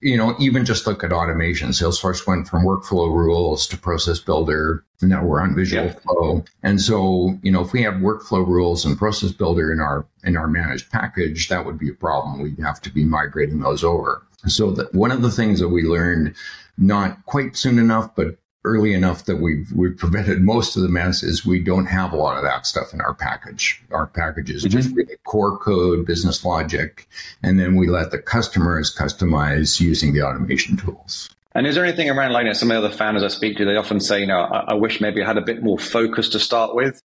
you 0.00 0.16
know, 0.16 0.34
even 0.38 0.64
just 0.64 0.86
look 0.86 1.04
at 1.04 1.12
automation. 1.12 1.70
Salesforce 1.70 2.26
went 2.26 2.48
from 2.48 2.64
workflow 2.64 3.14
rules 3.14 3.66
to 3.66 3.76
process 3.76 4.18
builder. 4.18 4.82
Now 5.02 5.24
we're 5.24 5.42
on 5.42 5.54
visual 5.54 5.90
flow. 5.90 6.44
And 6.62 6.80
so, 6.80 7.38
you 7.42 7.52
know, 7.52 7.62
if 7.62 7.72
we 7.72 7.82
have 7.82 7.94
workflow 7.94 8.46
rules 8.46 8.84
and 8.84 8.96
process 8.96 9.32
builder 9.32 9.70
in 9.70 9.80
our, 9.80 10.06
in 10.24 10.38
our 10.38 10.48
managed 10.48 10.90
package, 10.90 11.48
that 11.48 11.66
would 11.66 11.78
be 11.78 11.90
a 11.90 11.94
problem. 11.94 12.40
We'd 12.40 12.58
have 12.60 12.80
to 12.82 12.90
be 12.90 13.04
migrating 13.04 13.60
those 13.60 13.84
over. 13.84 14.26
So 14.46 14.70
that 14.72 14.94
one 14.94 15.10
of 15.10 15.20
the 15.20 15.30
things 15.30 15.60
that 15.60 15.68
we 15.68 15.82
learned 15.82 16.34
not 16.78 17.26
quite 17.26 17.56
soon 17.56 17.78
enough, 17.78 18.14
but 18.16 18.36
early 18.64 18.92
enough 18.92 19.24
that 19.24 19.36
we've 19.36 19.70
we've 19.72 19.96
prevented 19.96 20.40
most 20.40 20.76
of 20.76 20.82
the 20.82 20.88
mess 20.88 21.22
is 21.22 21.46
we 21.46 21.60
don't 21.60 21.86
have 21.86 22.12
a 22.12 22.16
lot 22.16 22.36
of 22.36 22.42
that 22.42 22.66
stuff 22.66 22.92
in 22.92 23.00
our 23.00 23.14
package. 23.14 23.82
Our 23.90 24.06
package 24.06 24.50
is 24.50 24.64
mm-hmm. 24.64 24.76
just 24.76 24.94
really 24.94 25.16
core 25.24 25.58
code, 25.58 26.06
business 26.06 26.44
logic, 26.44 27.08
and 27.42 27.58
then 27.58 27.76
we 27.76 27.88
let 27.88 28.10
the 28.10 28.18
customers 28.18 28.94
customize 28.94 29.80
using 29.80 30.12
the 30.12 30.22
automation 30.22 30.76
tools. 30.76 31.30
And 31.52 31.66
is 31.66 31.74
there 31.74 31.84
anything 31.84 32.08
around 32.08 32.32
like 32.32 32.42
you 32.44 32.50
know, 32.50 32.52
some 32.52 32.70
of 32.70 32.80
the 32.80 32.86
other 32.86 32.96
founders 32.96 33.22
I 33.22 33.28
speak 33.28 33.56
to? 33.56 33.64
They 33.64 33.76
often 33.76 33.98
say, 33.98 34.20
you 34.20 34.26
know, 34.26 34.40
I, 34.40 34.66
I 34.68 34.74
wish 34.74 35.00
maybe 35.00 35.22
I 35.22 35.26
had 35.26 35.38
a 35.38 35.42
bit 35.42 35.62
more 35.62 35.78
focus 35.78 36.28
to 36.30 36.38
start 36.38 36.74
with. 36.74 37.02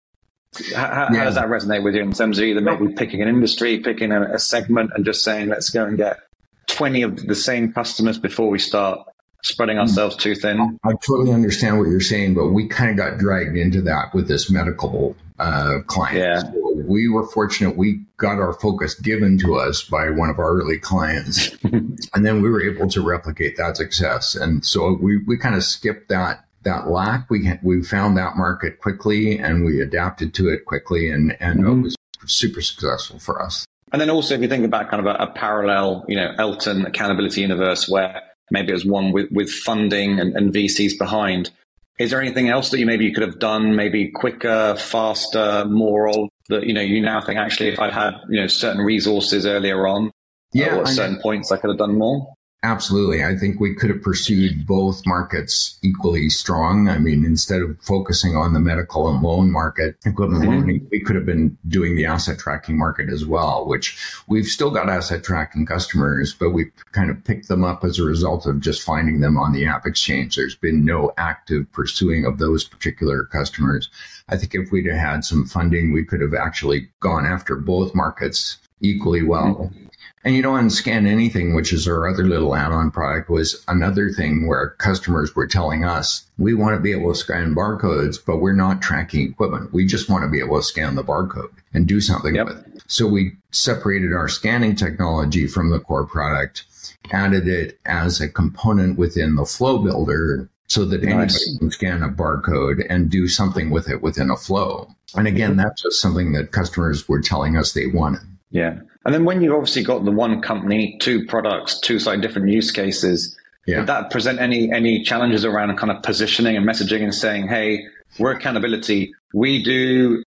How, 0.74 1.10
yeah. 1.12 1.18
how, 1.18 1.24
does 1.26 1.36
that 1.36 1.48
resonate 1.48 1.84
with 1.84 1.96
you 1.96 2.02
in 2.02 2.14
terms 2.14 2.38
of 2.38 2.46
either 2.46 2.62
maybe 2.62 2.94
picking 2.94 3.22
an 3.22 3.28
industry, 3.28 3.80
picking 3.80 4.12
a, 4.12 4.36
a 4.36 4.40
segment, 4.40 4.92
and 4.94 5.04
just 5.04 5.24
saying, 5.24 5.50
let's 5.50 5.70
go 5.70 5.84
and 5.86 5.98
get 5.98 6.20
20 6.68 7.02
of 7.02 7.28
the 7.28 7.36
same 7.36 7.74
customers 7.74 8.18
before 8.18 8.50
we 8.50 8.60
start 8.60 9.06
spreading 9.46 9.78
ourselves 9.78 10.16
too 10.16 10.36
thin. 10.36 10.78
I 10.84 10.94
totally 11.06 11.32
understand 11.32 11.78
what 11.78 11.88
you're 11.88 12.02
saying, 12.02 12.34
but 12.34 12.48
we 12.48 12.68
kind 12.68 12.90
of 12.90 12.98
got 12.98 13.20
dragged 13.20 13.56
into 13.56 13.82
that 13.84 14.14
with 14.14 14.28
this 14.28 14.50
medical 14.50 15.16
uh, 15.40 15.80
client. 15.88 16.18
Yeah. 16.18 16.40
So 16.42 16.74
we 16.88 17.08
were 17.08 17.28
fortunate. 17.28 17.78
We 17.78 18.02
got 18.18 18.40
our 18.40 18.54
focus 18.54 18.96
given 18.96 19.38
to 19.40 19.56
us 19.56 19.84
by 19.84 20.10
one 20.10 20.30
of 20.30 20.40
our 20.40 20.58
early 20.58 20.80
clients, 20.80 21.56
and 21.64 22.26
then 22.26 22.42
we 22.42 22.50
were 22.50 22.62
able 22.62 22.90
to 22.90 23.02
replicate 23.02 23.58
that 23.58 23.78
success. 23.78 24.36
And 24.36 24.66
so 24.66 24.94
we, 24.94 25.18
we 25.18 25.38
kind 25.38 25.56
of 25.56 25.64
skipped 25.64 26.10
that 26.10 26.46
that 26.64 26.88
lack. 26.88 27.30
We 27.30 27.52
we 27.62 27.84
found 27.84 28.18
that 28.18 28.36
market 28.36 28.80
quickly, 28.80 29.38
and 29.38 29.64
we 29.64 29.80
adapted 29.82 30.34
to 30.36 30.50
it 30.50 30.66
quickly, 30.66 31.10
and 31.10 31.38
and 31.40 31.60
mm-hmm. 31.62 31.80
it 31.80 31.84
was 31.84 31.96
super 32.26 32.62
successful 32.62 33.20
for 33.20 33.42
us. 33.42 33.66
And 33.92 34.02
then 34.02 34.10
also, 34.10 34.34
if 34.34 34.42
you 34.42 34.48
think 34.48 34.66
about 34.66 34.90
kind 34.90 35.06
of 35.06 35.16
a, 35.16 35.24
a 35.24 35.28
parallel, 35.28 36.04
you 36.08 36.16
know, 36.16 36.34
Elton 36.38 36.86
accountability 36.86 37.42
universe 37.42 37.88
where 37.88 38.22
maybe 38.52 38.74
as 38.74 38.86
one 38.86 39.12
with, 39.12 39.32
with 39.32 39.52
funding 39.52 40.20
and, 40.20 40.36
and 40.36 40.54
VCs 40.54 40.98
behind. 40.98 41.52
Is 41.98 42.12
there 42.12 42.22
anything 42.22 42.50
else 42.50 42.72
that 42.72 42.80
you 42.80 42.86
maybe 42.86 43.06
you 43.06 43.14
could 43.14 43.24
have 43.24 43.40
done 43.40 43.76
maybe 43.76 44.10
quicker, 44.10 44.76
faster, 44.76 45.66
more 45.66 46.10
of 46.10 46.30
that, 46.50 46.66
you 46.66 46.74
know, 46.74 46.82
you 46.82 47.02
now 47.02 47.22
think 47.22 47.40
actually 47.40 47.70
if 47.70 47.80
I'd 47.80 47.94
had, 47.94 48.16
you 48.30 48.42
know, 48.42 48.48
certain 48.48 48.82
resources 48.82 49.46
earlier 49.46 49.88
on, 49.88 50.12
yeah, 50.54 50.76
or 50.76 50.82
at 50.82 50.90
certain 50.90 51.20
points 51.22 51.52
I 51.52 51.58
could 51.58 51.70
have 51.70 51.78
done 51.78 51.98
more? 51.98 52.35
Absolutely. 52.66 53.24
I 53.24 53.36
think 53.36 53.60
we 53.60 53.76
could 53.76 53.92
have 53.92 54.02
pursued 54.02 54.66
both 54.66 55.06
markets 55.06 55.78
equally 55.84 56.30
strong. 56.30 56.90
I 56.90 56.98
mean, 56.98 57.24
instead 57.24 57.62
of 57.62 57.78
focusing 57.80 58.36
on 58.36 58.54
the 58.54 58.60
medical 58.60 59.08
and 59.08 59.22
loan 59.22 59.52
market, 59.52 59.98
equipment 60.04 60.46
mm-hmm. 60.46 60.52
loaning, 60.52 60.88
we 60.90 61.00
could 61.00 61.16
have 61.16 61.28
been 61.28 61.56
doing 61.68 61.96
the 61.96 62.08
asset 62.08 62.40
tracking 62.40 62.76
market 62.76 63.08
as 63.10 63.24
well, 63.24 63.68
which 63.68 64.00
we've 64.28 64.48
still 64.48 64.72
got 64.72 64.90
asset 64.90 65.24
tracking 65.24 65.68
customers, 65.68 66.34
but 66.34 66.50
we've 66.50 66.72
kind 66.92 67.12
of 67.12 67.24
picked 67.24 67.50
them 67.50 67.64
up 67.64 67.84
as 67.84 68.00
a 68.00 68.04
result 68.04 68.48
of 68.48 68.60
just 68.62 68.82
finding 68.82 69.20
them 69.20 69.38
on 69.38 69.54
the 69.54 69.68
app 69.68 69.86
exchange. 69.86 70.36
There's 70.36 70.56
been 70.56 70.84
no 70.84 71.14
active 71.20 71.72
pursuing 71.72 72.26
of 72.26 72.40
those 72.40 72.64
particular 72.64 73.26
customers. 73.26 73.92
I 74.28 74.38
think 74.38 74.56
if 74.56 74.72
we'd 74.72 74.88
have 74.88 74.98
had 74.98 75.24
some 75.24 75.46
funding, 75.46 75.94
we 75.94 76.04
could 76.04 76.22
have 76.22 76.34
actually 76.34 76.90
gone 77.00 77.28
after 77.28 77.58
both 77.58 77.94
markets 77.94 78.58
equally 78.82 79.22
well. 79.22 79.70
Mm-hmm. 79.72 79.86
And 80.26 80.36
you 80.36 80.42
don't 80.42 80.72
Scan 80.72 81.06
Anything, 81.06 81.54
which 81.54 81.72
is 81.72 81.88
our 81.88 82.08
other 82.08 82.24
little 82.24 82.56
add-on 82.56 82.90
product, 82.90 83.30
was 83.30 83.64
another 83.68 84.10
thing 84.10 84.48
where 84.48 84.72
customers 84.72 85.36
were 85.36 85.46
telling 85.46 85.86
us 85.86 86.26
we 86.40 86.56
want 86.56 86.76
to 86.76 86.82
be 86.82 86.92
able 86.92 87.14
to 87.14 87.20
scan 87.20 87.54
barcodes, 87.54 88.18
but 88.26 88.38
we're 88.38 88.54
not 88.54 88.82
tracking 88.82 89.30
equipment. 89.30 89.72
We 89.72 89.86
just 89.86 90.10
want 90.10 90.24
to 90.24 90.30
be 90.30 90.40
able 90.40 90.58
to 90.58 90.64
scan 90.64 90.96
the 90.96 91.04
barcode 91.04 91.52
and 91.76 91.88
do 91.88 92.02
something 92.02 92.34
yep. 92.34 92.48
with 92.48 92.58
it. 92.58 92.84
So 92.88 93.06
we 93.08 93.34
separated 93.52 94.14
our 94.14 94.28
scanning 94.28 94.76
technology 94.76 95.46
from 95.46 95.70
the 95.70 95.80
core 95.80 96.08
product, 96.08 96.64
added 97.12 97.48
it 97.48 97.80
as 97.86 98.20
a 98.20 98.28
component 98.28 98.98
within 98.98 99.36
the 99.36 99.46
flow 99.46 99.78
builder 99.78 100.50
so 100.66 100.86
that 100.86 101.04
nice. 101.04 101.14
anybody 101.14 101.60
can 101.60 101.70
scan 101.70 102.02
a 102.02 102.10
barcode 102.10 102.84
and 102.90 103.12
do 103.12 103.28
something 103.28 103.70
with 103.70 103.88
it 103.88 104.02
within 104.02 104.32
a 104.32 104.38
flow. 104.38 104.88
And 105.16 105.28
again, 105.28 105.56
that's 105.56 105.84
just 105.84 106.02
something 106.02 106.32
that 106.32 106.52
customers 106.52 107.08
were 107.08 107.22
telling 107.22 107.56
us 107.58 107.74
they 107.74 107.86
wanted. 107.86 108.22
Yeah. 108.50 108.80
And 109.06 109.14
then 109.14 109.24
when 109.24 109.42
you've 109.42 109.54
obviously 109.54 109.84
got 109.84 110.04
the 110.04 110.12
one 110.12 110.42
company, 110.42 110.98
two 111.00 111.26
products, 111.26 111.80
two 111.80 112.00
slightly 112.00 112.22
different 112.22 112.50
use 112.50 112.72
cases, 112.72 113.38
yeah. 113.68 113.78
did 113.78 113.88
that 113.88 114.10
present 114.10 114.40
any 114.40 114.72
any 114.72 115.04
challenges 115.04 115.46
around 115.46 115.76
kind 115.78 115.92
of 115.92 116.02
positioning 116.02 116.58
and 116.58 116.68
messaging 116.68 117.04
and 117.04 117.14
saying, 117.14 117.48
hey, 117.48 117.86
we're 118.18 118.32
accountability. 118.32 119.14
We 119.34 119.64
do 119.64 120.24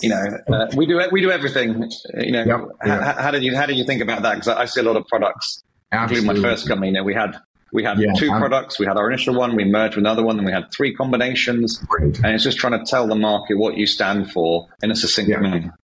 you 0.00 0.08
know, 0.08 0.38
uh, 0.52 0.66
we 0.76 0.86
do 0.86 1.00
we 1.12 1.20
do 1.20 1.30
everything. 1.30 1.90
You 2.18 2.32
know, 2.32 2.44
yep, 2.44 2.60
yep. 2.84 3.02
How, 3.02 3.22
how, 3.22 3.30
did 3.30 3.44
you 3.44 3.56
how 3.56 3.66
did 3.66 3.76
you 3.76 3.84
think 3.84 4.02
about 4.02 4.22
that? 4.22 4.34
Because 4.34 4.48
I, 4.48 4.62
I, 4.62 4.64
see 4.64 4.80
a 4.80 4.84
lot 4.84 4.96
of 4.96 5.06
products, 5.06 5.62
Absolutely. 5.92 6.18
including 6.18 6.42
my 6.42 6.48
first 6.48 6.68
company. 6.68 6.88
You 6.88 6.94
know, 6.94 7.04
we 7.04 7.14
had 7.14 7.36
we 7.72 7.84
had 7.84 8.00
yeah, 8.00 8.12
2 8.16 8.32
I'm, 8.32 8.40
products. 8.40 8.78
We 8.78 8.86
had 8.86 8.96
our 8.96 9.08
initial 9.10 9.34
one. 9.34 9.54
We 9.54 9.64
merged 9.64 9.96
with 9.96 10.04
another 10.04 10.24
one, 10.24 10.38
and 10.38 10.46
we 10.46 10.52
had 10.52 10.72
three 10.72 10.94
combinations. 10.94 11.78
Great. 11.78 12.18
And 12.18 12.34
it's 12.34 12.44
just 12.44 12.58
trying 12.58 12.78
to 12.78 12.84
tell 12.84 13.06
the 13.06 13.14
market 13.14 13.58
what 13.58 13.76
you 13.76 13.86
stand 13.86 14.32
for 14.32 14.68
in 14.82 14.90
a 14.90 14.96
succinct 14.96 15.30
yeah. 15.30 15.38
manner 15.38 15.78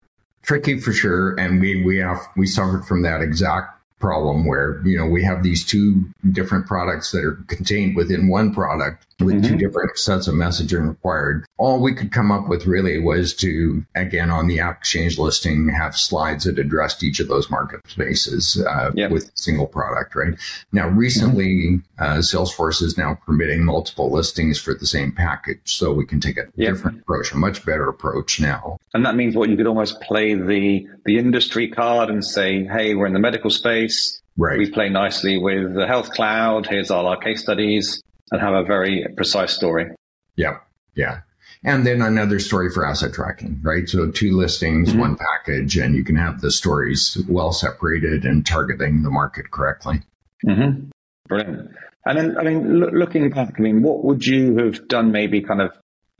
tricky 0.46 0.80
for 0.80 0.92
sure. 0.92 1.38
And 1.38 1.60
we 1.60 1.84
we 1.84 1.98
have 1.98 2.18
we 2.36 2.46
suffered 2.46 2.86
from 2.86 3.02
that 3.02 3.20
exact 3.20 3.72
problem 3.98 4.46
where 4.46 4.80
you 4.86 4.96
know 4.96 5.06
we 5.06 5.22
have 5.24 5.42
these 5.42 5.64
two 5.64 6.04
different 6.32 6.66
products 6.66 7.10
that 7.12 7.24
are 7.24 7.36
contained 7.48 7.96
within 7.96 8.28
one 8.28 8.54
product 8.54 9.05
with 9.20 9.36
mm-hmm. 9.36 9.52
two 9.52 9.56
different 9.56 9.96
sets 9.96 10.28
of 10.28 10.34
messaging 10.34 10.88
required 10.88 11.46
all 11.56 11.80
we 11.80 11.94
could 11.94 12.12
come 12.12 12.30
up 12.30 12.48
with 12.48 12.66
really 12.66 12.98
was 12.98 13.34
to 13.34 13.84
again 13.94 14.30
on 14.30 14.46
the 14.46 14.60
app 14.60 14.78
exchange 14.78 15.18
listing 15.18 15.68
have 15.68 15.96
slides 15.96 16.44
that 16.44 16.58
addressed 16.58 17.02
each 17.02 17.18
of 17.18 17.28
those 17.28 17.50
market 17.50 17.80
spaces 17.88 18.62
uh, 18.68 18.90
yep. 18.94 19.10
with 19.10 19.28
a 19.28 19.32
single 19.34 19.66
product 19.66 20.14
right 20.14 20.34
now 20.72 20.86
recently 20.88 21.46
mm-hmm. 21.46 22.02
uh, 22.02 22.18
salesforce 22.18 22.82
is 22.82 22.98
now 22.98 23.18
permitting 23.24 23.64
multiple 23.64 24.10
listings 24.10 24.58
for 24.58 24.74
the 24.74 24.86
same 24.86 25.10
package 25.10 25.60
so 25.64 25.92
we 25.92 26.04
can 26.04 26.20
take 26.20 26.36
a 26.36 26.44
yep. 26.56 26.74
different 26.74 27.00
approach 27.00 27.32
a 27.32 27.36
much 27.36 27.64
better 27.64 27.88
approach 27.88 28.38
now 28.38 28.76
and 28.92 29.04
that 29.06 29.16
means 29.16 29.34
what 29.34 29.48
you 29.48 29.56
could 29.56 29.66
almost 29.66 29.98
play 30.02 30.34
the 30.34 30.86
the 31.06 31.16
industry 31.18 31.68
card 31.68 32.10
and 32.10 32.22
say 32.22 32.64
hey 32.64 32.94
we're 32.94 33.06
in 33.06 33.14
the 33.14 33.18
medical 33.18 33.50
space 33.50 34.20
Right. 34.38 34.58
We 34.58 34.70
play 34.70 34.90
nicely 34.90 35.38
with 35.38 35.74
the 35.74 35.86
health 35.86 36.10
cloud. 36.10 36.66
Here's 36.66 36.90
all 36.90 37.06
our 37.06 37.16
case 37.16 37.40
studies 37.40 38.02
and 38.30 38.40
have 38.40 38.54
a 38.54 38.64
very 38.64 39.06
precise 39.16 39.52
story. 39.52 39.90
Yeah. 40.36 40.58
Yeah. 40.94 41.20
And 41.64 41.86
then 41.86 42.02
another 42.02 42.38
story 42.38 42.70
for 42.70 42.86
asset 42.86 43.12
tracking, 43.12 43.60
right? 43.62 43.88
So 43.88 44.10
two 44.10 44.36
listings, 44.36 44.90
mm-hmm. 44.90 45.00
one 45.00 45.16
package, 45.16 45.76
and 45.76 45.94
you 45.94 46.04
can 46.04 46.16
have 46.16 46.40
the 46.40 46.50
stories 46.50 47.16
well 47.28 47.52
separated 47.52 48.24
and 48.24 48.46
targeting 48.46 49.02
the 49.02 49.10
market 49.10 49.50
correctly. 49.50 50.02
Mm-hmm. 50.44 50.90
Brilliant. 51.28 51.70
And 52.04 52.18
then, 52.18 52.38
I 52.38 52.44
mean, 52.44 52.80
lo- 52.80 52.90
looking 52.92 53.28
back, 53.30 53.54
I 53.58 53.60
mean, 53.60 53.82
what 53.82 54.04
would 54.04 54.26
you 54.26 54.56
have 54.58 54.86
done 54.86 55.10
maybe 55.10 55.40
kind 55.40 55.60
of, 55.60 55.72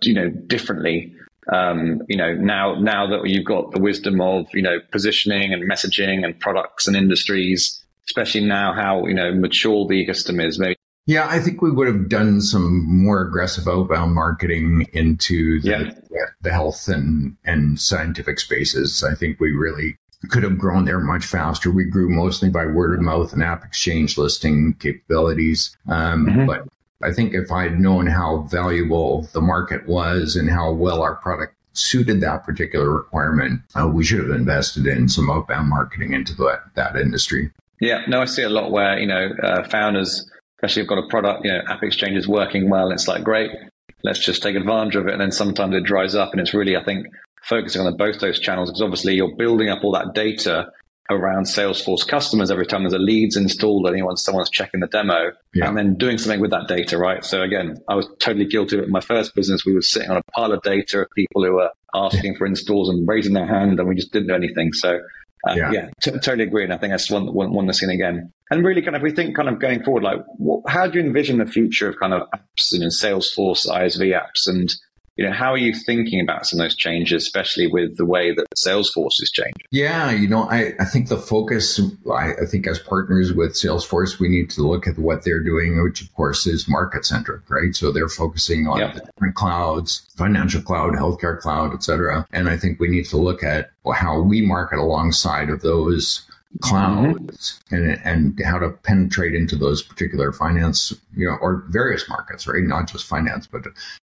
you 0.03 0.15
know, 0.15 0.31
differently 0.31 1.15
um, 1.53 2.03
you 2.09 2.17
know, 2.17 2.35
now 2.35 2.75
now 2.75 3.07
that 3.09 3.29
you've 3.29 3.45
got 3.45 3.71
the 3.71 3.81
wisdom 3.81 4.21
of 4.21 4.47
you 4.53 4.63
know 4.63 4.79
positioning 4.91 5.53
and 5.53 5.71
messaging 5.71 6.25
and 6.25 6.39
products 6.41 6.89
and 6.89 6.97
industries, 6.97 7.85
especially 8.09 8.45
now 8.45 8.73
how 8.73 9.07
you 9.07 9.15
know 9.15 9.33
mature 9.33 9.87
the 9.87 9.95
ecosystem 9.95 10.45
is, 10.45 10.59
maybe. 10.59 10.77
Yeah, 11.07 11.29
I 11.29 11.39
think 11.39 11.63
we 11.63 11.71
would 11.71 11.87
have 11.87 12.09
done 12.09 12.41
some 12.41 12.85
more 12.87 13.23
aggressive 13.23 13.69
outbound 13.69 14.15
marketing 14.15 14.87
into 14.93 15.61
the, 15.61 15.97
yeah. 16.11 16.27
the 16.43 16.53
health 16.53 16.89
and, 16.89 17.37
and 17.45 17.79
scientific 17.79 18.41
spaces. 18.41 19.05
I 19.05 19.15
think 19.15 19.39
we 19.39 19.53
really 19.53 19.97
could 20.31 20.43
have 20.43 20.59
grown 20.59 20.85
there 20.85 20.99
much 20.99 21.25
faster. 21.25 21.71
We 21.71 21.85
grew 21.85 22.09
mostly 22.09 22.51
by 22.51 22.67
word 22.67 22.95
of 22.95 23.03
mouth 23.03 23.33
and 23.33 23.43
app 23.43 23.65
exchange 23.65 24.19
listing 24.19 24.75
capabilities. 24.81 25.77
Um, 25.89 26.27
mm-hmm. 26.27 26.47
But 26.47 26.67
I 27.03 27.13
think 27.13 27.35
if 27.35 27.53
I'd 27.53 27.79
known 27.79 28.09
how 28.09 28.49
valuable 28.51 29.29
the 29.33 29.41
market 29.41 29.87
was 29.87 30.35
and 30.35 30.51
how 30.51 30.73
well 30.73 31.03
our 31.03 31.17
product 31.17 31.55
suited 31.75 32.21
that 32.23 32.43
particular 32.45 32.91
requirement, 32.91 33.61
uh, 33.79 33.87
we 33.87 34.03
should 34.03 34.21
have 34.21 34.31
invested 34.31 34.87
in 34.87 35.09
some 35.09 35.31
outbound 35.31 35.69
marketing 35.69 36.15
into 36.15 36.35
that, 36.35 36.63
that 36.75 36.97
industry. 36.97 37.53
Yeah, 37.81 38.03
no, 38.09 38.23
I 38.23 38.25
see 38.25 38.43
a 38.43 38.49
lot 38.49 38.73
where, 38.73 38.99
you 38.99 39.07
know, 39.07 39.31
uh, 39.43 39.63
founders, 39.69 40.29
especially 40.67 40.83
have 40.83 40.89
got 40.89 41.05
a 41.05 41.09
product, 41.09 41.45
you 41.45 41.53
know, 41.53 41.63
App 41.69 41.83
Exchange 41.83 42.17
is 42.17 42.29
working 42.29 42.69
well. 42.69 42.91
It's 42.91 43.09
like, 43.09 43.23
great, 43.23 43.51
let's 44.03 44.19
just 44.19 44.43
take 44.43 44.57
advantage 44.57 44.97
of 44.97 45.07
it. 45.07 45.13
And 45.13 45.21
then 45.21 45.33
sometimes 45.33 45.75
it 45.75 45.85
dries 45.85 46.15
up. 46.15 46.33
And 46.33 46.41
it's 46.41 46.53
really, 46.53 46.77
I 46.77 46.85
think, 46.85 47.07
focusing 47.45 47.83
on 47.83 47.97
both 47.97 48.21
those 48.21 48.41
channels 48.41 48.71
because 48.71 48.83
obviously 48.83 49.15
you're 49.15 49.35
building 49.37 49.69
up 49.69 49.85
all 49.85 49.93
that 49.93 50.13
data 50.15 50.67
around 51.09 51.45
Salesforce 51.45 52.07
customers 52.07 52.51
every 52.51 52.67
time 52.67 52.83
there's 52.83 52.93
a 52.93 52.99
leads 52.99 53.37
installed, 53.37 53.89
anyone 53.89 54.17
someone's 54.17 54.51
checking 54.51 54.81
the 54.81 54.89
demo, 54.89 55.31
yeah. 55.55 55.69
and 55.69 55.79
then 55.79 55.95
doing 55.95 56.19
something 56.19 56.41
with 56.41 56.51
that 56.51 56.67
data, 56.67 56.99
right? 56.99 57.25
So 57.25 57.43
again, 57.43 57.77
I 57.89 57.95
was 57.95 58.09
totally 58.19 58.47
guilty 58.47 58.77
of 58.77 58.83
it. 58.83 58.87
In 58.87 58.91
my 58.91 59.01
first 59.01 59.33
business, 59.37 59.65
we 59.65 59.73
were 59.73 59.83
sitting 59.83 60.11
on 60.11 60.17
a 60.17 60.23
pile 60.33 60.51
of 60.51 60.63
data 60.63 61.03
of 61.03 61.11
people 61.15 61.45
who 61.45 61.53
were 61.53 61.71
asking 61.95 62.35
for 62.35 62.45
installs 62.45 62.89
and 62.89 63.07
raising 63.07 63.35
their 63.35 63.47
hand, 63.47 63.79
and 63.79 63.89
we 63.89 63.95
just 63.95 64.13
didn't 64.13 64.29
do 64.29 64.35
anything. 64.35 64.73
So 64.73 64.99
uh, 65.47 65.55
yeah, 65.55 65.71
yeah 65.73 65.89
t- 66.01 66.11
totally 66.13 66.45
agree. 66.45 66.65
And 66.65 66.73
I 66.73 66.79
think 66.79 66.93
that's 66.93 67.11
one, 67.11 67.33
one, 67.33 67.53
one 67.53 67.67
that's 67.67 67.83
again. 67.83 68.33
And 68.51 68.65
really 68.65 68.83
kind 68.83 68.97
of, 68.97 69.03
we 69.03 69.13
think 69.13 69.37
kind 69.37 69.49
of 69.49 69.59
going 69.59 69.83
forward, 69.83 70.03
like 70.03 70.21
what, 70.37 70.63
how 70.69 70.87
do 70.87 70.99
you 70.99 71.05
envision 71.05 71.39
the 71.39 71.47
future 71.47 71.89
of 71.89 71.97
kind 72.01 72.13
of 72.13 72.23
apps, 72.31 72.73
you 72.73 72.81
know, 72.81 72.87
Salesforce, 72.87 73.67
ISV 73.69 74.19
apps 74.19 74.47
and 74.47 74.75
you 75.17 75.25
know, 75.25 75.33
how 75.33 75.53
are 75.53 75.59
you 75.59 75.75
thinking 75.75 76.21
about 76.21 76.47
some 76.47 76.61
of 76.61 76.65
those 76.65 76.77
changes, 76.77 77.23
especially 77.23 77.67
with 77.67 77.97
the 77.97 78.05
way 78.05 78.35
that 78.35 78.47
Salesforce 78.55 79.23
is 79.23 79.31
changing? 79.33 79.55
Yeah, 79.71 80.11
you 80.11 80.29
know, 80.29 80.43
I, 80.51 80.75
I 80.79 80.85
think 80.85 81.09
the 81.09 81.17
focus, 81.17 81.81
I, 82.11 82.33
I 82.35 82.47
think 82.47 82.67
as 82.67 82.79
partners 82.79 83.33
with 83.33 83.53
Salesforce, 83.53 84.19
we 84.19 84.29
need 84.29 84.51
to 84.51 84.63
look 84.63 84.87
at 84.87 84.99
what 84.99 85.25
they're 85.25 85.43
doing, 85.43 85.83
which 85.83 86.03
of 86.03 86.13
course 86.15 86.47
is 86.47 86.69
market 86.69 87.07
centric, 87.07 87.49
right? 87.49 87.75
So 87.75 87.91
they're 87.91 88.09
focusing 88.09 88.67
on 88.67 88.79
the 88.79 89.01
different 89.01 89.35
clouds, 89.35 90.07
financial 90.17 90.61
cloud, 90.61 90.93
healthcare 90.93 91.39
cloud, 91.39 91.73
et 91.73 91.83
cetera. 91.83 92.27
And 92.33 92.49
I 92.51 92.59
think 92.59 92.79
we 92.79 92.89
need 92.89 93.07
to 93.07 93.17
look 93.17 93.43
at 93.43 93.71
how 93.95 94.21
we 94.21 94.43
market 94.43 94.79
alongside 94.79 95.49
of 95.49 95.63
those 95.63 96.27
clouds 96.61 97.61
mm-hmm. 97.71 97.75
and, 97.75 98.01
and 98.05 98.41
how 98.45 98.59
to 98.59 98.71
penetrate 98.71 99.35
into 99.35 99.57
those 99.57 99.83
particular 99.83 100.33
finance, 100.33 100.93
you 101.15 101.27
know, 101.27 101.37
or 101.41 101.65
various 101.69 102.09
markets, 102.09 102.47
right? 102.47 102.63
Not 102.63 102.89
just 102.89 103.07
finance, 103.07 103.47
but 103.47 103.63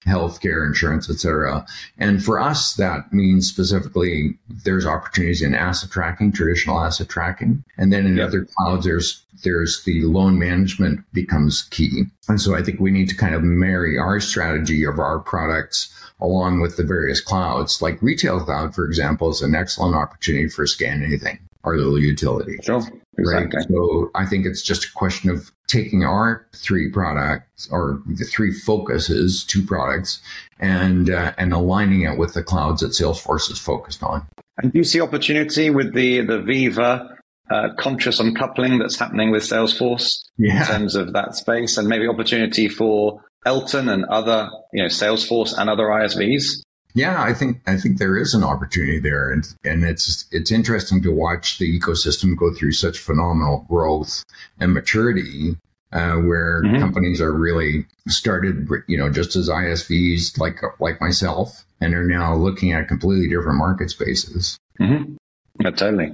healthcare, 0.05 0.65
insurance, 0.65 1.09
et 1.09 1.17
cetera. 1.17 1.65
And 1.97 2.23
for 2.23 2.39
us, 2.39 2.73
that 2.75 3.11
means 3.11 3.47
specifically 3.47 4.37
there's 4.63 4.85
opportunities 4.85 5.41
in 5.41 5.53
asset 5.53 5.91
tracking, 5.91 6.31
traditional 6.31 6.79
asset 6.79 7.09
tracking. 7.09 7.63
And 7.77 7.91
then 7.91 8.05
in 8.05 8.19
other 8.19 8.45
clouds, 8.57 8.85
there's 8.85 9.23
there's 9.43 9.83
the 9.83 10.01
loan 10.03 10.39
management 10.39 11.01
becomes 11.13 11.63
key. 11.69 12.05
And 12.27 12.41
so 12.41 12.55
I 12.55 12.63
think 12.63 12.79
we 12.79 12.89
need 12.89 13.09
to 13.09 13.15
kind 13.15 13.35
of 13.35 13.43
marry 13.43 13.97
our 13.97 14.19
strategy 14.19 14.83
of 14.83 14.97
our 14.97 15.19
products 15.19 15.93
along 16.19 16.61
with 16.61 16.75
the 16.75 16.83
various 16.83 17.21
clouds. 17.21 17.79
Like 17.81 18.01
retail 18.01 18.39
cloud, 18.39 18.73
for 18.73 18.85
example, 18.85 19.29
is 19.29 19.43
an 19.43 19.53
excellent 19.53 19.95
opportunity 19.95 20.47
for 20.47 20.65
scan 20.65 21.03
anything 21.03 21.46
our 21.63 21.77
little 21.77 21.99
utility. 21.99 22.57
Sure. 22.63 22.81
Exactly. 23.17 23.57
Right. 23.57 23.67
So 23.67 24.11
I 24.15 24.25
think 24.25 24.45
it's 24.45 24.61
just 24.61 24.85
a 24.85 24.91
question 24.93 25.29
of 25.29 25.51
taking 25.67 26.03
our 26.03 26.47
three 26.55 26.89
products 26.89 27.67
or 27.71 28.01
the 28.05 28.25
three 28.25 28.51
focuses, 28.51 29.43
two 29.43 29.65
products, 29.65 30.21
and 30.59 31.09
uh, 31.09 31.33
and 31.37 31.53
aligning 31.53 32.01
it 32.01 32.17
with 32.17 32.33
the 32.33 32.43
clouds 32.43 32.81
that 32.81 32.91
Salesforce 32.91 33.51
is 33.51 33.59
focused 33.59 34.03
on. 34.03 34.27
And 34.61 34.71
do 34.71 34.79
you 34.79 34.83
see 34.83 35.01
opportunity 35.01 35.69
with 35.69 35.93
the 35.93 36.21
the 36.21 36.39
Veeva 36.39 37.15
uh, 37.49 37.69
conscious 37.77 38.19
uncoupling 38.19 38.77
that's 38.77 38.99
happening 38.99 39.31
with 39.31 39.43
Salesforce 39.43 40.23
yeah. 40.37 40.59
in 40.59 40.67
terms 40.67 40.95
of 40.95 41.13
that 41.13 41.35
space, 41.35 41.77
and 41.77 41.87
maybe 41.87 42.07
opportunity 42.07 42.67
for 42.67 43.21
Elton 43.45 43.87
and 43.89 44.05
other, 44.05 44.49
you 44.73 44.83
know, 44.83 44.89
Salesforce 44.89 45.57
and 45.57 45.69
other 45.69 45.85
ISVs? 45.85 46.61
Yeah, 46.97 47.21
I 47.21 47.31
think 47.31 47.61
I 47.67 47.77
think 47.77 47.99
there 47.99 48.17
is 48.17 48.33
an 48.33 48.43
opportunity 48.43 48.99
there, 48.99 49.31
and 49.31 49.47
and 49.63 49.83
it's 49.83 50.25
it's 50.31 50.51
interesting 50.51 51.03
to 51.03 51.11
watch 51.11 51.59
the 51.59 51.79
ecosystem 51.79 52.35
go 52.35 52.51
through 52.51 52.71
such 52.71 52.97
phenomenal 52.97 53.67
growth 53.69 54.23
and 54.59 54.73
maturity 54.73 55.55
uh, 55.93 56.15
where 56.15 56.63
mm-hmm. 56.63 56.79
companies 56.79 57.21
are 57.21 57.31
really 57.31 57.85
started, 58.07 58.67
you 58.87 58.97
know, 58.97 59.11
just 59.11 59.35
as 59.35 59.47
ISVs 59.47 60.39
like 60.39 60.59
like 60.79 60.99
myself, 60.99 61.65
and 61.79 61.93
are 61.93 62.03
now 62.03 62.35
looking 62.35 62.71
at 62.71 62.87
completely 62.87 63.29
different 63.29 63.59
market 63.59 63.91
spaces. 63.91 64.57
Mm-hmm. 64.79 65.13
Yeah, 65.61 65.69
totally. 65.69 66.05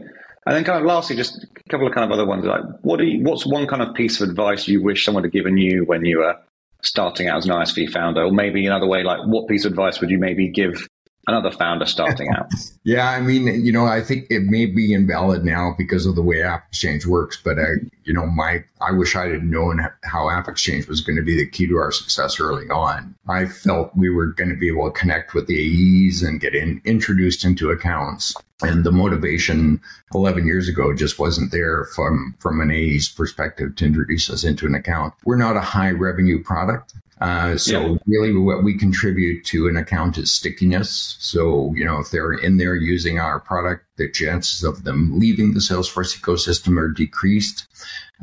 And 0.45 0.53
then, 0.53 0.65
kind 0.65 0.79
of 0.79 0.85
lastly, 0.85 1.15
just 1.15 1.45
a 1.45 1.69
couple 1.69 1.87
of 1.87 1.93
kind 1.93 2.03
of 2.03 2.11
other 2.11 2.25
ones. 2.25 2.43
Like, 2.43 2.63
what 2.81 2.99
do 2.99 3.05
you, 3.05 3.23
what's 3.23 3.45
one 3.45 3.67
kind 3.67 3.81
of 3.81 3.95
piece 3.95 4.19
of 4.19 4.27
advice 4.29 4.67
you 4.67 4.83
wish 4.83 5.05
someone 5.05 5.23
had 5.23 5.31
given 5.31 5.55
you 5.55 5.85
when 5.85 6.03
you 6.03 6.17
were 6.17 6.35
starting 6.83 7.27
out 7.27 7.37
as 7.37 7.45
an 7.45 7.51
ISV 7.51 7.89
founder, 7.89 8.23
or 8.23 8.31
maybe 8.31 8.65
another 8.65 8.87
way, 8.87 9.03
like, 9.03 9.19
what 9.25 9.47
piece 9.47 9.65
of 9.65 9.71
advice 9.71 9.99
would 9.99 10.09
you 10.09 10.19
maybe 10.19 10.47
give 10.47 10.87
another 11.27 11.51
founder 11.51 11.85
starting 11.85 12.29
out? 12.29 12.47
yeah, 12.83 13.09
I 13.09 13.21
mean, 13.21 13.47
you 13.65 13.71
know, 13.71 13.85
I 13.85 14.01
think 14.01 14.27
it 14.29 14.43
may 14.43 14.65
be 14.65 14.93
invalid 14.93 15.43
now 15.43 15.73
because 15.77 16.05
of 16.05 16.15
the 16.15 16.21
way 16.21 16.43
App 16.43 16.67
Exchange 16.69 17.05
works, 17.05 17.39
but 17.41 17.57
I, 17.59 17.67
you 18.03 18.13
know, 18.13 18.25
my 18.25 18.63
I 18.81 18.91
wish 18.91 19.15
I 19.15 19.27
had 19.27 19.43
known 19.43 19.87
how 20.03 20.29
App 20.29 20.47
Exchange 20.47 20.87
was 20.87 21.01
going 21.01 21.15
to 21.15 21.21
be 21.21 21.37
the 21.37 21.49
key 21.49 21.67
to 21.67 21.77
our 21.77 21.91
success 21.91 22.39
early 22.39 22.69
on. 22.69 23.15
I 23.27 23.45
felt 23.45 23.95
we 23.95 24.09
were 24.09 24.27
going 24.27 24.49
to 24.49 24.57
be 24.57 24.67
able 24.67 24.91
to 24.91 24.99
connect 24.99 25.33
with 25.33 25.47
the 25.47 25.57
AEs 25.57 26.21
and 26.21 26.41
get 26.41 26.55
in, 26.55 26.81
introduced 26.85 27.45
into 27.45 27.71
accounts. 27.71 28.33
And 28.63 28.83
the 28.83 28.91
motivation 28.91 29.81
11 30.13 30.47
years 30.47 30.67
ago 30.67 30.93
just 30.93 31.19
wasn't 31.19 31.51
there 31.51 31.85
from, 31.95 32.35
from 32.39 32.61
an 32.61 32.71
AE's 32.71 33.09
perspective 33.09 33.75
to 33.75 33.85
introduce 33.85 34.29
us 34.29 34.43
into 34.43 34.65
an 34.65 34.75
account. 34.75 35.13
We're 35.25 35.35
not 35.35 35.57
a 35.57 35.61
high 35.61 35.91
revenue 35.91 36.41
product. 36.41 36.93
Uh, 37.21 37.57
so 37.57 37.79
yeah. 37.79 37.97
really 38.05 38.35
what 38.35 38.63
we 38.63 38.77
contribute 38.77 39.45
to 39.45 39.67
an 39.67 39.77
account 39.77 40.17
is 40.17 40.31
stickiness. 40.31 41.15
So, 41.19 41.73
you 41.75 41.85
know, 41.85 41.99
if 41.99 42.11
they're 42.11 42.33
in 42.33 42.57
there 42.57 42.75
using 42.75 43.19
our 43.19 43.39
product, 43.39 43.85
the 43.97 44.09
chances 44.09 44.63
of 44.63 44.83
them 44.83 45.19
leaving 45.19 45.53
the 45.53 45.59
Salesforce 45.59 46.17
ecosystem 46.19 46.77
are 46.77 46.89
decreased. 46.89 47.67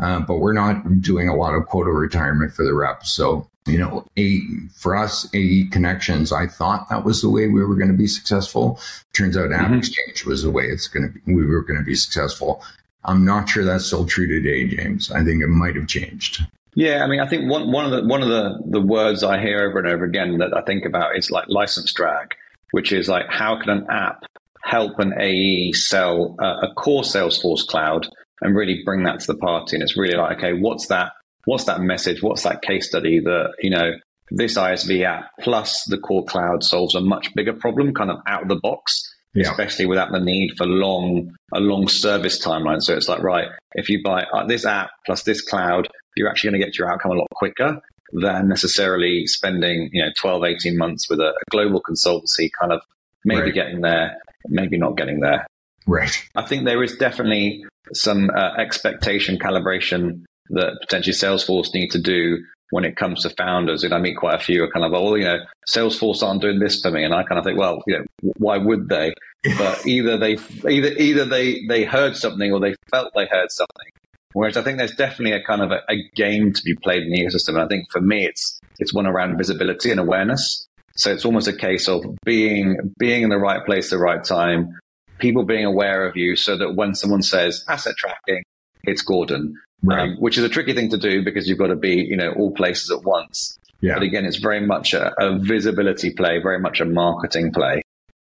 Uh, 0.02 0.20
but 0.20 0.36
we're 0.36 0.52
not 0.52 1.00
doing 1.00 1.28
a 1.28 1.36
lot 1.36 1.54
of 1.54 1.66
quota 1.66 1.90
retirement 1.90 2.52
for 2.52 2.64
the 2.64 2.74
reps. 2.74 3.12
So, 3.12 3.48
you 3.66 3.78
know, 3.78 4.06
a, 4.16 4.40
for 4.74 4.96
us, 4.96 5.28
AE 5.34 5.68
connections, 5.70 6.32
I 6.32 6.46
thought 6.46 6.88
that 6.88 7.04
was 7.04 7.20
the 7.20 7.28
way 7.28 7.48
we 7.48 7.64
were 7.64 7.76
going 7.76 7.90
to 7.90 7.96
be 7.96 8.06
successful. 8.06 8.80
Turns 9.12 9.36
out 9.36 9.52
App 9.52 9.66
mm-hmm. 9.66 9.78
Exchange 9.78 10.24
was 10.24 10.42
the 10.42 10.50
way 10.50 10.64
it's 10.64 10.88
going 10.88 11.06
to 11.06 11.12
be, 11.12 11.34
we 11.34 11.46
were 11.46 11.62
going 11.62 11.78
to 11.78 11.84
be 11.84 11.94
successful. 11.94 12.62
I'm 13.04 13.24
not 13.24 13.48
sure 13.48 13.64
that's 13.64 13.86
still 13.86 14.06
true 14.06 14.26
today, 14.26 14.66
James. 14.66 15.10
I 15.10 15.24
think 15.24 15.42
it 15.42 15.48
might 15.48 15.76
have 15.76 15.86
changed. 15.86 16.44
Yeah, 16.80 17.04
I 17.04 17.08
mean, 17.08 17.20
I 17.20 17.26
think 17.26 17.46
one 17.46 17.70
one 17.70 17.84
of 17.84 17.90
the 17.90 18.08
one 18.08 18.22
of 18.22 18.30
the 18.30 18.58
the 18.70 18.80
words 18.80 19.22
I 19.22 19.38
hear 19.38 19.68
over 19.68 19.80
and 19.80 19.86
over 19.86 20.06
again 20.06 20.38
that 20.38 20.56
I 20.56 20.62
think 20.62 20.86
about 20.86 21.14
is 21.14 21.30
like 21.30 21.44
license 21.46 21.92
drag, 21.92 22.34
which 22.70 22.90
is 22.90 23.06
like 23.06 23.26
how 23.28 23.60
can 23.60 23.68
an 23.68 23.86
app 23.90 24.24
help 24.62 24.98
an 24.98 25.12
AE 25.20 25.72
sell 25.72 26.36
a, 26.40 26.68
a 26.68 26.74
core 26.78 27.02
Salesforce 27.02 27.66
cloud 27.66 28.08
and 28.40 28.56
really 28.56 28.80
bring 28.82 29.02
that 29.02 29.20
to 29.20 29.26
the 29.26 29.36
party? 29.36 29.76
And 29.76 29.82
it's 29.82 29.94
really 29.94 30.16
like, 30.16 30.38
okay, 30.38 30.54
what's 30.54 30.86
that? 30.86 31.12
What's 31.44 31.64
that 31.64 31.82
message? 31.82 32.22
What's 32.22 32.44
that 32.44 32.62
case 32.62 32.88
study 32.88 33.20
that 33.20 33.56
you 33.58 33.68
know 33.68 33.90
this 34.30 34.56
ISV 34.56 35.04
app 35.04 35.32
plus 35.38 35.84
the 35.84 35.98
core 35.98 36.24
cloud 36.24 36.64
solves 36.64 36.94
a 36.94 37.02
much 37.02 37.34
bigger 37.34 37.52
problem, 37.52 37.92
kind 37.92 38.10
of 38.10 38.20
out 38.26 38.44
of 38.44 38.48
the 38.48 38.56
box. 38.56 39.06
Yeah. 39.32 39.48
especially 39.48 39.86
without 39.86 40.10
the 40.10 40.18
need 40.18 40.56
for 40.56 40.66
long 40.66 41.30
a 41.54 41.60
long 41.60 41.86
service 41.86 42.44
timeline. 42.44 42.82
So 42.82 42.96
it's 42.96 43.08
like, 43.08 43.22
right, 43.22 43.46
if 43.74 43.88
you 43.88 44.02
buy 44.02 44.24
uh, 44.24 44.44
this 44.44 44.66
app 44.66 44.90
plus 45.06 45.22
this 45.22 45.40
cloud, 45.40 45.86
you're 46.16 46.28
actually 46.28 46.50
going 46.50 46.60
to 46.60 46.66
get 46.66 46.78
your 46.78 46.90
outcome 46.90 47.12
a 47.12 47.14
lot 47.14 47.28
quicker 47.34 47.80
than 48.12 48.48
necessarily 48.48 49.26
spending, 49.26 49.90
you 49.92 50.02
know, 50.02 50.10
12, 50.16 50.44
18 50.44 50.76
months 50.76 51.08
with 51.08 51.20
a, 51.20 51.28
a 51.28 51.50
global 51.50 51.80
consultancy 51.82 52.50
kind 52.58 52.72
of 52.72 52.80
maybe 53.24 53.42
right. 53.42 53.54
getting 53.54 53.80
there, 53.80 54.16
maybe 54.48 54.78
not 54.78 54.96
getting 54.96 55.20
there. 55.20 55.46
Right. 55.86 56.10
I 56.34 56.42
think 56.42 56.64
there 56.64 56.82
is 56.82 56.96
definitely 56.96 57.64
some 57.92 58.30
uh, 58.30 58.54
expectation 58.58 59.38
calibration 59.38 60.24
that 60.50 60.78
potentially 60.80 61.14
Salesforce 61.14 61.72
need 61.74 61.90
to 61.90 62.00
do 62.00 62.38
when 62.70 62.84
it 62.84 62.96
comes 62.96 63.22
to 63.22 63.30
founders. 63.30 63.84
And 63.84 63.92
I 63.92 63.98
meet 63.98 64.16
quite 64.16 64.34
a 64.34 64.44
few 64.44 64.62
are 64.64 64.70
kind 64.70 64.84
of, 64.84 64.92
oh, 64.92 65.14
you 65.14 65.24
know, 65.24 65.38
Salesforce 65.72 66.22
aren't 66.22 66.42
doing 66.42 66.58
this 66.58 66.80
for 66.80 66.90
me. 66.90 67.04
And 67.04 67.14
I 67.14 67.22
kind 67.24 67.38
of 67.38 67.44
think, 67.44 67.58
well, 67.58 67.82
you 67.86 67.98
know, 67.98 68.32
why 68.38 68.58
would 68.58 68.88
they? 68.88 69.14
But 69.56 69.86
either 69.86 70.18
they, 70.18 70.36
either, 70.68 70.92
either 70.98 71.24
they, 71.24 71.62
they 71.66 71.84
heard 71.84 72.14
something 72.14 72.52
or 72.52 72.60
they 72.60 72.74
felt 72.90 73.10
they 73.14 73.24
heard 73.24 73.50
something 73.50 73.86
Whereas 74.32 74.56
I 74.56 74.62
think 74.62 74.78
there's 74.78 74.94
definitely 74.94 75.32
a 75.32 75.42
kind 75.42 75.60
of 75.60 75.72
a, 75.72 75.80
a, 75.88 76.08
game 76.14 76.52
to 76.52 76.62
be 76.62 76.74
played 76.76 77.02
in 77.02 77.10
the 77.10 77.20
ecosystem. 77.24 77.50
And 77.50 77.62
I 77.62 77.66
think 77.66 77.90
for 77.90 78.00
me, 78.00 78.24
it's 78.26 78.60
it's 78.78 78.94
one 78.94 79.06
around 79.06 79.36
visibility 79.36 79.90
and 79.90 79.98
awareness. 79.98 80.66
So 80.96 81.12
it's 81.12 81.24
almost 81.24 81.48
a 81.48 81.52
case 81.52 81.88
of 81.88 82.04
being 82.24 82.94
being 82.98 83.22
in 83.22 83.30
the 83.30 83.38
right 83.38 83.64
place 83.64 83.92
at 83.92 83.96
the 83.96 84.02
right 84.02 84.22
time, 84.22 84.78
people 85.18 85.44
being 85.44 85.64
aware 85.64 86.06
of 86.06 86.16
you, 86.16 86.36
so 86.36 86.56
that 86.56 86.74
when 86.74 86.94
someone 86.94 87.22
says 87.22 87.64
asset 87.68 87.96
tracking, 87.96 88.44
it's 88.84 89.02
Gordon, 89.02 89.54
right. 89.82 90.10
um, 90.10 90.16
which 90.18 90.38
is 90.38 90.44
a 90.44 90.48
tricky 90.48 90.74
thing 90.74 90.90
to 90.90 90.98
do 90.98 91.24
because 91.24 91.48
you've 91.48 91.58
got 91.58 91.68
to 91.68 91.76
be 91.76 91.96
you 91.96 92.16
know 92.16 92.32
all 92.32 92.52
places 92.52 92.90
at 92.90 93.02
once. 93.02 93.56
Yeah. 93.80 93.94
But 93.94 94.02
again, 94.04 94.26
it's 94.26 94.36
very 94.36 94.64
much 94.64 94.94
a, 94.94 95.12
a 95.18 95.38
visibility 95.38 96.12
play, 96.12 96.38
very 96.38 96.60
much 96.60 96.80
a 96.80 96.84
marketing 96.84 97.50
play, 97.52 97.82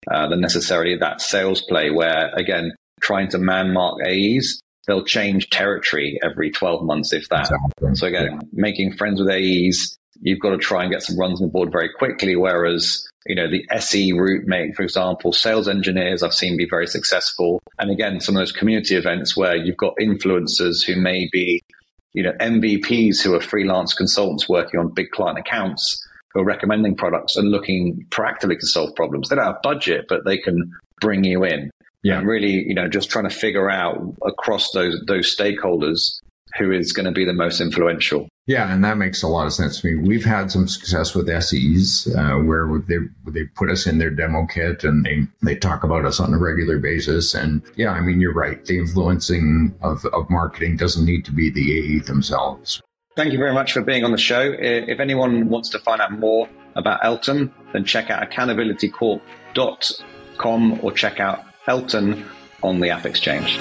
uh, 0.09 0.29
than 0.29 0.39
necessarily 0.39 0.95
that 0.97 1.19
sales 1.19 1.61
play 1.61 1.89
where 1.89 2.33
again 2.35 2.73
trying 3.01 3.27
to 3.29 3.37
man 3.37 3.73
mark 3.73 3.99
AEs 4.05 4.61
they'll 4.87 5.03
change 5.03 5.49
territory 5.49 6.19
every 6.23 6.49
12 6.49 6.83
months, 6.83 7.13
if 7.13 7.27
that. 7.29 7.41
Exactly. 7.41 7.95
So 7.95 8.07
again, 8.07 8.29
yeah. 8.31 8.39
making 8.53 8.93
friends 8.93 9.19
with 9.19 9.29
AEs, 9.29 9.97
you've 10.21 10.39
got 10.39 10.51
to 10.51 10.57
try 10.57 10.83
and 10.83 10.91
get 10.91 11.03
some 11.03 11.19
runs 11.19 11.41
on 11.41 11.47
the 11.47 11.51
board 11.51 11.71
very 11.71 11.89
quickly. 11.89 12.35
Whereas, 12.35 13.05
you 13.25 13.35
know, 13.35 13.49
the 13.49 13.65
SE 13.71 14.13
route 14.13 14.47
make, 14.47 14.75
for 14.75 14.83
example, 14.83 15.33
sales 15.33 15.67
engineers 15.67 16.23
I've 16.23 16.33
seen 16.33 16.57
be 16.57 16.67
very 16.69 16.87
successful. 16.87 17.61
And 17.77 17.91
again, 17.91 18.19
some 18.21 18.35
of 18.35 18.41
those 18.41 18.51
community 18.53 18.95
events 18.95 19.35
where 19.35 19.55
you've 19.55 19.77
got 19.77 19.93
influencers 20.01 20.83
who 20.85 20.99
may 20.99 21.27
be, 21.31 21.61
you 22.13 22.23
know, 22.23 22.33
MVPs 22.39 23.21
who 23.21 23.35
are 23.35 23.41
freelance 23.41 23.93
consultants 23.93 24.49
working 24.49 24.79
on 24.79 24.93
big 24.93 25.11
client 25.11 25.37
accounts 25.37 26.03
who 26.33 26.41
are 26.41 26.45
recommending 26.45 26.95
products 26.95 27.35
and 27.35 27.49
looking 27.49 28.05
proactively 28.09 28.57
to 28.59 28.65
solve 28.65 28.95
problems. 28.95 29.29
They 29.29 29.35
don't 29.35 29.45
have 29.45 29.61
budget, 29.61 30.05
but 30.07 30.25
they 30.25 30.37
can 30.37 30.71
bring 31.01 31.23
you 31.23 31.43
in. 31.43 31.69
Yeah. 32.07 32.19
And 32.19 32.27
really, 32.27 32.63
you 32.65 32.73
know, 32.73 32.87
just 32.87 33.09
trying 33.09 33.27
to 33.27 33.35
figure 33.35 33.69
out 33.69 33.97
across 34.25 34.71
those 34.71 34.97
those 35.07 35.35
stakeholders 35.35 36.21
who 36.57 36.71
is 36.71 36.93
going 36.93 37.05
to 37.05 37.11
be 37.11 37.25
the 37.25 37.33
most 37.33 37.59
influential. 37.59 38.29
Yeah, 38.45 38.73
and 38.73 38.81
that 38.85 38.97
makes 38.97 39.23
a 39.23 39.27
lot 39.27 39.45
of 39.45 39.51
sense 39.51 39.81
to 39.81 39.87
me. 39.87 39.95
We've 40.07 40.23
had 40.23 40.49
some 40.49 40.69
success 40.69 41.13
with 41.13 41.27
SEs 41.27 42.07
uh, 42.15 42.35
where 42.35 42.81
they 42.87 42.99
they 43.29 43.43
put 43.55 43.69
us 43.69 43.85
in 43.85 43.97
their 43.97 44.09
demo 44.09 44.45
kit 44.45 44.85
and 44.85 45.03
they 45.03 45.27
they 45.43 45.57
talk 45.57 45.83
about 45.83 46.05
us 46.05 46.21
on 46.21 46.33
a 46.33 46.37
regular 46.37 46.79
basis. 46.79 47.33
And 47.33 47.61
yeah, 47.75 47.91
I 47.91 47.99
mean, 47.99 48.21
you're 48.21 48.33
right. 48.33 48.63
The 48.63 48.77
influencing 48.77 49.75
of, 49.81 50.05
of 50.05 50.29
marketing 50.29 50.77
doesn't 50.77 51.05
need 51.05 51.25
to 51.25 51.33
be 51.33 51.49
the 51.49 51.77
AE 51.77 51.99
themselves. 51.99 52.81
Thank 53.17 53.33
you 53.33 53.37
very 53.37 53.53
much 53.53 53.73
for 53.73 53.81
being 53.81 54.05
on 54.05 54.13
the 54.13 54.17
show. 54.17 54.55
If 54.57 55.01
anyone 55.01 55.49
wants 55.49 55.67
to 55.71 55.79
find 55.79 55.99
out 55.99 56.13
more 56.13 56.47
about 56.77 57.03
Elton, 57.03 57.51
then 57.73 57.83
check 57.83 58.09
out 58.09 58.31
accountabilitycorp.com 58.31 60.79
or 60.81 60.91
check 60.93 61.19
out 61.19 61.43
Elton 61.67 62.25
on 62.63 62.79
the 62.79 62.89
App 62.89 63.05
Exchange. 63.05 63.57